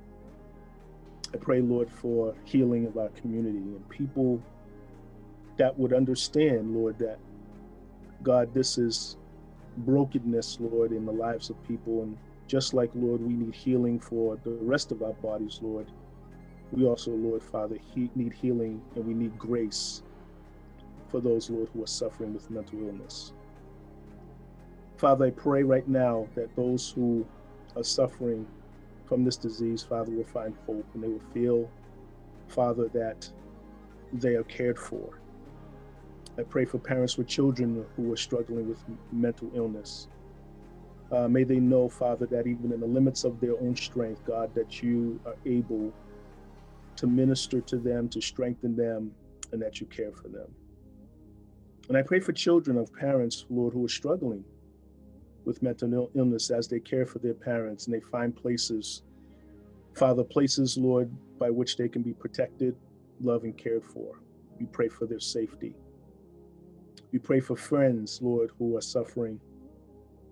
[1.33, 4.41] I pray, Lord, for healing of our community and people
[5.57, 7.19] that would understand, Lord, that
[8.23, 9.17] God, this is
[9.77, 12.03] brokenness, Lord, in the lives of people.
[12.03, 12.17] And
[12.47, 15.87] just like, Lord, we need healing for the rest of our bodies, Lord,
[16.71, 20.03] we also, Lord Father, he, need healing and we need grace
[21.09, 23.33] for those, Lord, who are suffering with mental illness.
[24.97, 27.25] Father, I pray right now that those who
[27.75, 28.45] are suffering
[29.05, 31.69] from this disease, Father, will find hope and they will feel,
[32.47, 33.29] Father, that
[34.11, 35.19] they are cared for.
[36.37, 40.07] I pray for parents with children who are struggling with mental illness.
[41.11, 44.53] Uh, may they know, Father, that even in the limits of their own strength, God,
[44.55, 45.93] that you are able
[46.97, 49.11] to minister to them, to strengthen them,
[49.51, 50.47] and that you care for them.
[51.87, 54.43] And I pray for children of parents, Lord, who are struggling
[55.45, 59.03] with mental illness as they care for their parents and they find places,
[59.95, 62.75] Father, places, Lord, by which they can be protected,
[63.21, 64.19] loved, and cared for.
[64.59, 65.73] We pray for their safety.
[67.13, 69.39] We pray for friends, Lord, who are suffering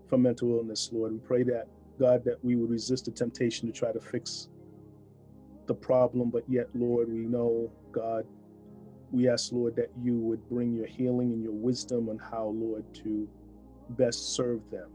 [0.09, 1.13] from mental illness, Lord.
[1.13, 4.49] We pray that, God, that we would resist the temptation to try to fix
[5.67, 8.25] the problem, but yet, Lord, we know, God,
[9.11, 12.85] we ask, Lord, that you would bring your healing and your wisdom on how, Lord,
[13.03, 13.29] to
[13.89, 14.89] best serve them.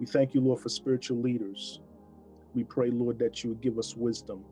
[0.00, 1.80] We thank you, Lord, for spiritual leaders.
[2.54, 4.44] We pray, Lord, that you would give us wisdom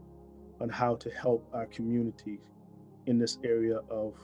[0.61, 2.41] on how to help our community
[3.07, 4.15] in this area of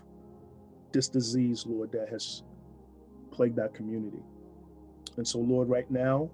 [0.93, 2.43] this disease, Lord, that has
[3.33, 4.25] plagued our community.
[5.17, 6.31] And so, Lord, right now,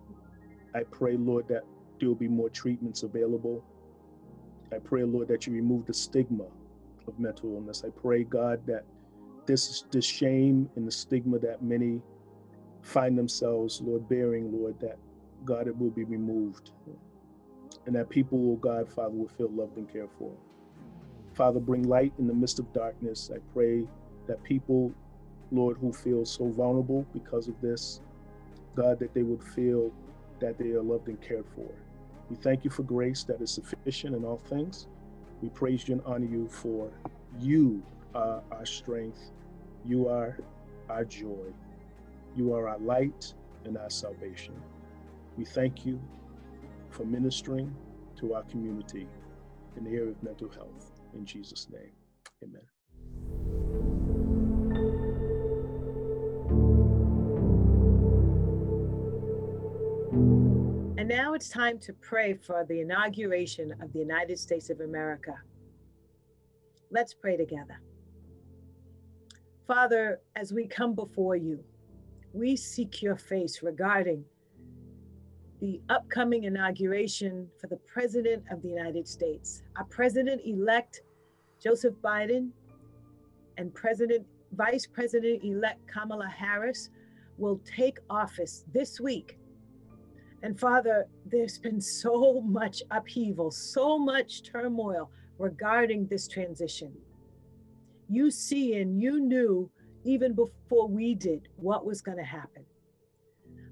[0.74, 1.64] I pray, Lord, that
[2.00, 3.64] there will be more treatments available
[4.72, 6.44] I pray, Lord, that you remove the stigma
[7.06, 7.84] of mental illness.
[7.86, 8.84] I pray, God, that
[9.46, 12.00] this this shame and the stigma that many
[12.82, 14.98] find themselves, Lord, bearing, Lord, that
[15.44, 16.70] God, it will be removed.
[17.86, 20.32] And that people, oh God, Father, will feel loved and cared for.
[21.34, 23.30] Father, bring light in the midst of darkness.
[23.34, 23.86] I pray
[24.26, 24.92] that people,
[25.50, 28.00] Lord, who feel so vulnerable because of this,
[28.76, 29.92] God, that they would feel
[30.40, 31.70] that they are loved and cared for.
[32.30, 34.86] We thank you for grace that is sufficient in all things.
[35.42, 36.90] We praise you and honor you for
[37.38, 37.82] you
[38.14, 39.30] are our strength.
[39.84, 40.36] You are
[40.88, 41.52] our joy.
[42.36, 44.54] You are our light and our salvation.
[45.36, 46.00] We thank you
[46.90, 47.74] for ministering
[48.16, 49.08] to our community
[49.76, 50.92] in the area of mental health.
[51.14, 51.92] In Jesus' name,
[52.42, 52.81] amen.
[61.02, 65.34] And now it's time to pray for the inauguration of the United States of America.
[66.92, 67.80] Let's pray together.
[69.66, 71.58] Father, as we come before you,
[72.32, 74.24] we seek your face regarding
[75.60, 79.64] the upcoming inauguration for the President of the United States.
[79.76, 81.02] Our President elect,
[81.60, 82.50] Joseph Biden,
[83.58, 86.90] and President, Vice President elect Kamala Harris
[87.38, 89.36] will take office this week
[90.42, 96.92] and Father, there's been so much upheaval, so much turmoil regarding this transition.
[98.08, 99.70] You see and you knew
[100.04, 102.64] even before we did what was going to happen.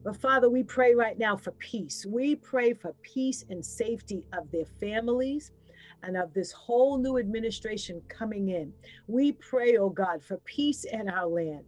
[0.04, 2.06] But Father, we pray right now for peace.
[2.08, 5.50] We pray for peace and safety of their families
[6.02, 8.72] and of this whole new administration coming in.
[9.08, 11.64] We pray, oh God, for peace in our land.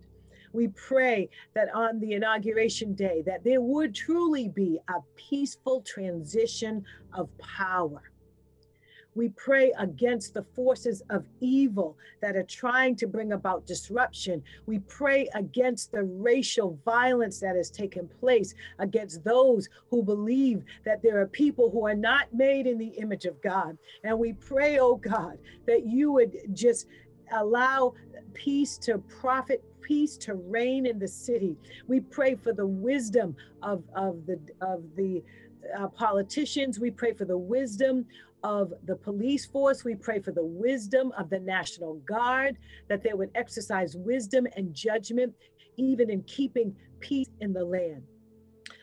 [0.53, 6.85] We pray that on the inauguration day that there would truly be a peaceful transition
[7.13, 8.03] of power.
[9.15, 14.43] We pray against the forces of evil that are trying to bring about disruption.
[14.65, 21.03] We pray against the racial violence that has taken place against those who believe that
[21.03, 23.77] there are people who are not made in the image of God.
[24.03, 26.87] And we pray, oh God, that you would just
[27.33, 27.93] allow
[28.33, 31.57] peace to profit peace to reign in the city
[31.87, 35.23] we pray for the wisdom of, of the of the
[35.79, 38.07] uh, politicians we pray for the wisdom
[38.43, 39.85] of the police force.
[39.85, 42.59] We pray for the wisdom of the National Guard,
[42.89, 45.35] that they would exercise wisdom and judgment,
[45.77, 48.03] even in keeping peace in the land.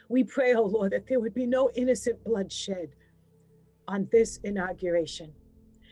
[0.08, 2.90] We pray, oh Lord, that there would be no innocent bloodshed
[3.88, 5.34] on this inauguration.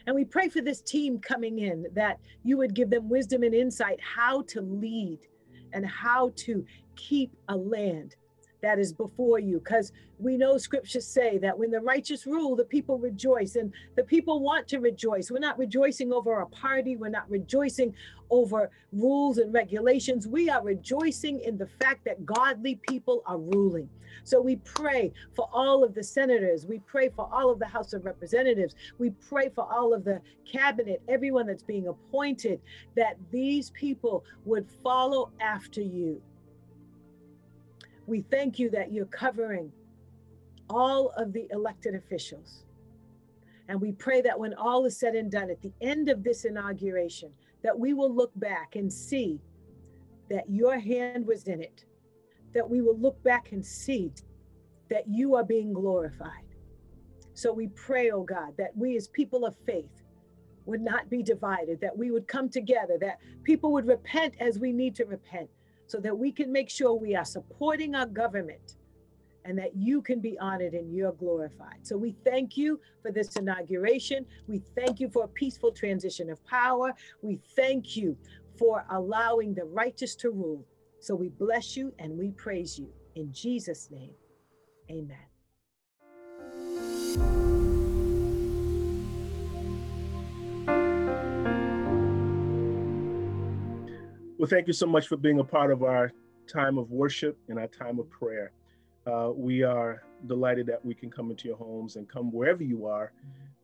[0.08, 3.54] And we pray for this team coming in that you would give them wisdom and
[3.54, 5.20] insight how to lead
[5.74, 8.16] and how to keep a land
[8.62, 9.60] that is before you.
[9.60, 14.04] Because we know scriptures say that when the righteous rule the people rejoice and the
[14.04, 15.30] people want to rejoice.
[15.30, 16.96] We're not rejoicing over a party.
[16.96, 17.94] We're not rejoicing
[18.30, 20.28] over rules and regulations.
[20.28, 23.90] We are rejoicing in the fact that godly people are ruling.
[24.24, 26.66] So we pray for all of the senators.
[26.66, 28.76] We pray for all of the house of representatives.
[28.98, 32.60] We pray for all of the cabinet everyone that's being appointed
[32.96, 36.22] that these people would follow after you
[38.08, 39.72] we thank you that you're covering
[40.70, 42.64] all of the elected officials.
[43.68, 46.46] And we pray that when all is said and done at the end of this
[46.46, 47.32] inauguration,
[47.64, 49.42] that we will look back and see
[50.30, 51.86] that your hand was in it,
[52.54, 54.12] that we will look back and see
[54.90, 56.32] that you are being glorified.
[57.34, 60.02] So we pray, oh God, that we as people of faith
[60.66, 64.72] would not be divided, that we would come together, that people would repent as we
[64.72, 65.50] need to repent,
[65.88, 68.76] so that we can make sure we are supporting our government
[69.46, 71.80] and that you can be honored and you're glorified.
[71.88, 74.26] So we thank you for this inauguration.
[74.48, 76.94] We thank you for a peaceful transition of power.
[77.22, 78.18] We thank you
[78.60, 80.66] for allowing the righteous to rule.
[81.00, 82.90] So we bless you and we praise you.
[83.16, 84.14] In Jesus' name,
[84.92, 85.37] amen.
[94.38, 96.12] Well, thank you so much for being a part of our
[96.48, 98.52] time of worship and our time of prayer.
[99.08, 102.86] Uh, we are delighted that we can come into your homes and come wherever you
[102.86, 103.14] are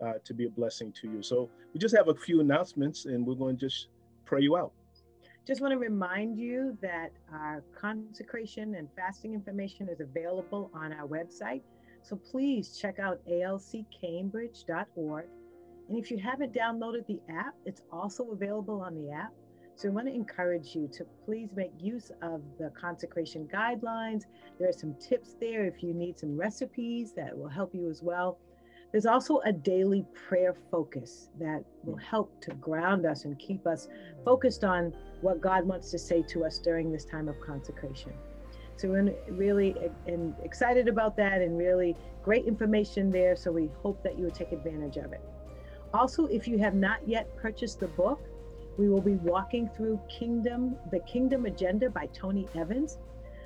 [0.03, 1.21] uh, to be a blessing to you.
[1.21, 3.89] So we just have a few announcements and we're going to just
[4.25, 4.71] pray you out.
[5.45, 11.07] Just want to remind you that our consecration and fasting information is available on our
[11.07, 11.61] website.
[12.01, 15.25] So please check out alccambridge.org.
[15.89, 19.33] And if you haven't downloaded the app, it's also available on the app.
[19.75, 24.23] So I want to encourage you to please make use of the consecration guidelines.
[24.59, 28.03] There are some tips there if you need some recipes that will help you as
[28.03, 28.37] well.
[28.91, 32.03] There's also a daily prayer focus that will mm.
[32.03, 33.87] help to ground us and keep us
[34.23, 38.13] focused on what God wants to say to us during this time of consecration.
[38.75, 43.35] So we're really and excited about that and really great information there.
[43.35, 45.21] So we hope that you would take advantage of it.
[45.93, 48.21] Also, if you have not yet purchased the book,
[48.77, 52.97] we will be walking through Kingdom, the Kingdom Agenda by Tony Evans.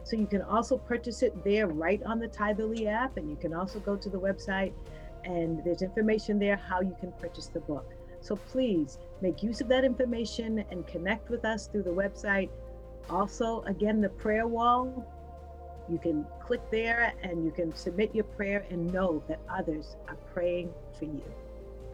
[0.03, 3.53] So you can also purchase it there right on the Tithely app, and you can
[3.53, 4.71] also go to the website
[5.28, 7.93] and there's information there how you can purchase the book.
[8.21, 12.49] So please make use of that information and connect with us through the website.
[13.09, 15.05] Also, again, the prayer wall,
[15.89, 20.17] you can click there and you can submit your prayer and know that others are
[20.34, 21.23] praying for you.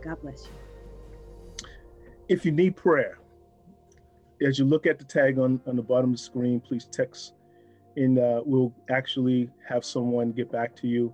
[0.03, 1.67] God bless you.
[2.29, 3.17] If you need prayer,
[4.43, 7.33] as you look at the tag on, on the bottom of the screen, please text
[7.95, 11.13] and uh, we'll actually have someone get back to you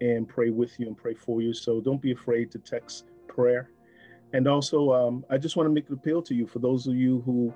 [0.00, 1.54] and pray with you and pray for you.
[1.54, 3.70] So don't be afraid to text prayer.
[4.32, 6.96] And also, um, I just want to make an appeal to you for those of
[6.96, 7.54] you who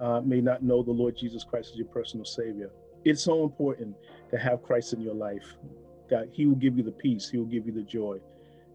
[0.00, 2.70] uh, may not know the Lord Jesus Christ as your personal Savior.
[3.04, 3.96] It's so important
[4.30, 5.56] to have Christ in your life.
[6.10, 8.18] That He will give you the peace, He will give you the joy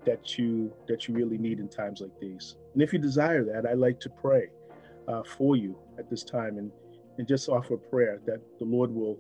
[0.05, 2.57] that you that you really need in times like these.
[2.73, 4.49] And if you desire that, I like to pray
[5.07, 6.71] uh, for you at this time and,
[7.17, 9.17] and just offer prayer that the Lord will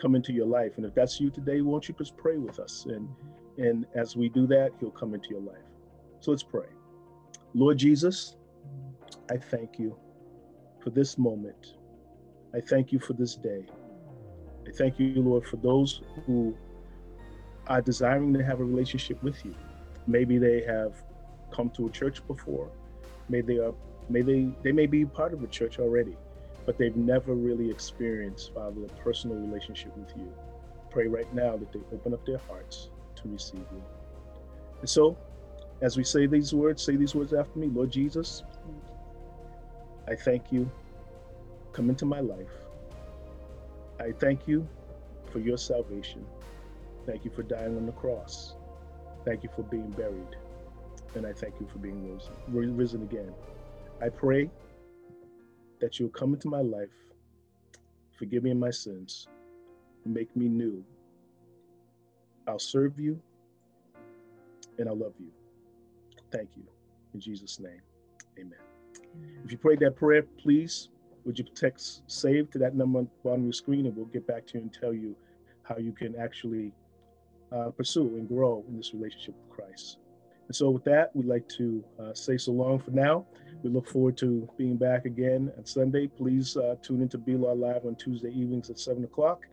[0.00, 0.72] come into your life.
[0.76, 2.86] And if that's you today, won't you just pray with us?
[2.88, 3.08] And,
[3.58, 5.62] and as we do that, He'll come into your life.
[6.20, 6.66] So let's pray.
[7.54, 8.36] Lord Jesus,
[9.30, 9.96] I thank you
[10.82, 11.74] for this moment.
[12.54, 13.66] I thank you for this day.
[14.66, 16.56] I thank you, Lord, for those who
[17.66, 19.54] are desiring to have a relationship with you.
[20.06, 20.94] Maybe they have
[21.52, 22.70] come to a church before.
[23.28, 23.74] May they are
[24.08, 26.16] may they they may be part of a church already,
[26.66, 30.32] but they've never really experienced, Father, a personal relationship with you.
[30.90, 33.82] Pray right now that they open up their hearts to receive you.
[34.80, 35.16] And so,
[35.80, 38.42] as we say these words, say these words after me, Lord Jesus,
[40.06, 40.70] I thank you.
[41.72, 42.52] Come into my life.
[43.98, 44.68] I thank you
[45.32, 46.24] for your salvation.
[47.06, 48.54] Thank you for dying on the cross.
[49.24, 50.36] Thank you for being buried.
[51.14, 53.32] And I thank you for being risen, risen again.
[54.02, 54.50] I pray
[55.80, 56.88] that you'll come into my life,
[58.18, 59.28] forgive me my sins,
[60.04, 60.84] make me new.
[62.46, 63.20] I'll serve you
[64.78, 65.30] and I'll love you.
[66.30, 66.64] Thank you.
[67.14, 67.80] In Jesus' name,
[68.38, 68.58] amen.
[69.44, 70.88] If you prayed that prayer, please
[71.24, 74.06] would you text save to that number on the bottom of your screen and we'll
[74.06, 75.16] get back to you and tell you
[75.62, 76.72] how you can actually
[77.52, 79.98] uh, pursue and grow in this relationship with Christ.
[80.48, 83.26] And so, with that, we'd like to uh, say so long for now.
[83.64, 86.06] We look forward to being back again on Sunday.
[86.06, 89.46] Please uh, tune into Be Law Live on Tuesday evenings at 7 o'clock.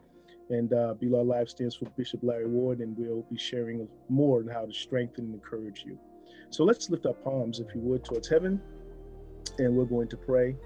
[0.50, 4.42] And uh, Be Law Live stands for Bishop Larry Ward, and we'll be sharing more
[4.42, 5.98] on how to strengthen and encourage you.
[6.50, 8.60] So, let's lift our palms, if you would, towards heaven,
[9.60, 10.58] and we're going to pray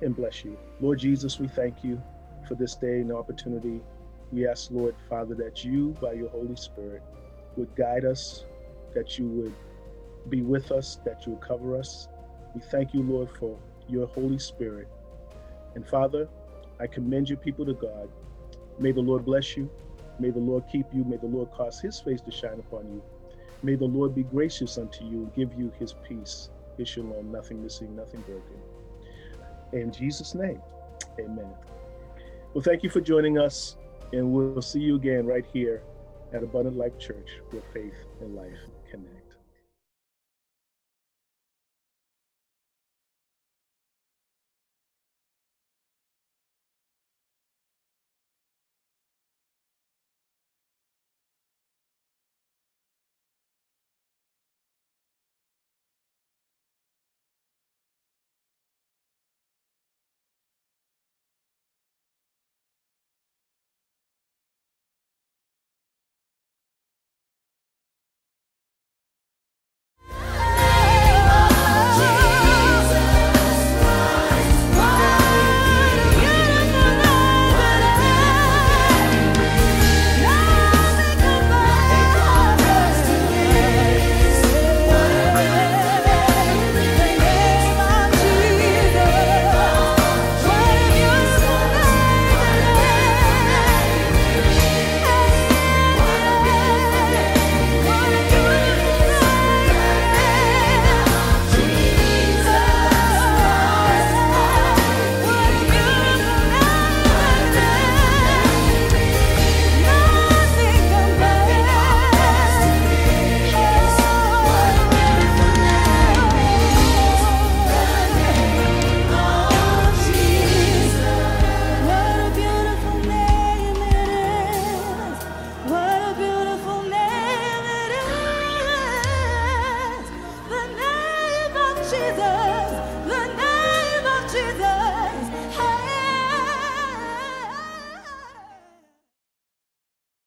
[0.00, 0.58] and bless you.
[0.80, 2.02] Lord Jesus, we thank you
[2.48, 3.80] for this day and opportunity.
[4.32, 7.02] We ask, Lord, Father, that you, by your Holy Spirit,
[7.56, 8.46] would guide us,
[8.96, 9.54] that you would
[10.28, 12.08] be with us, that you would cover us.
[12.54, 14.88] We thank you, Lord, for your Holy Spirit.
[15.74, 16.28] And Father,
[16.80, 18.08] I commend your people to God.
[18.78, 19.70] May the Lord bless you.
[20.18, 21.04] May the Lord keep you.
[21.04, 23.02] May the Lord cause his face to shine upon you.
[23.62, 27.62] May the Lord be gracious unto you and give you his peace, his shalom, nothing
[27.62, 28.60] missing, nothing broken.
[29.72, 30.60] In Jesus' name,
[31.18, 31.48] amen.
[32.52, 33.76] Well, thank you for joining us,
[34.12, 35.82] and we'll see you again right here
[36.32, 38.58] at Abundant Life Church, where faith and life
[38.90, 39.21] connect.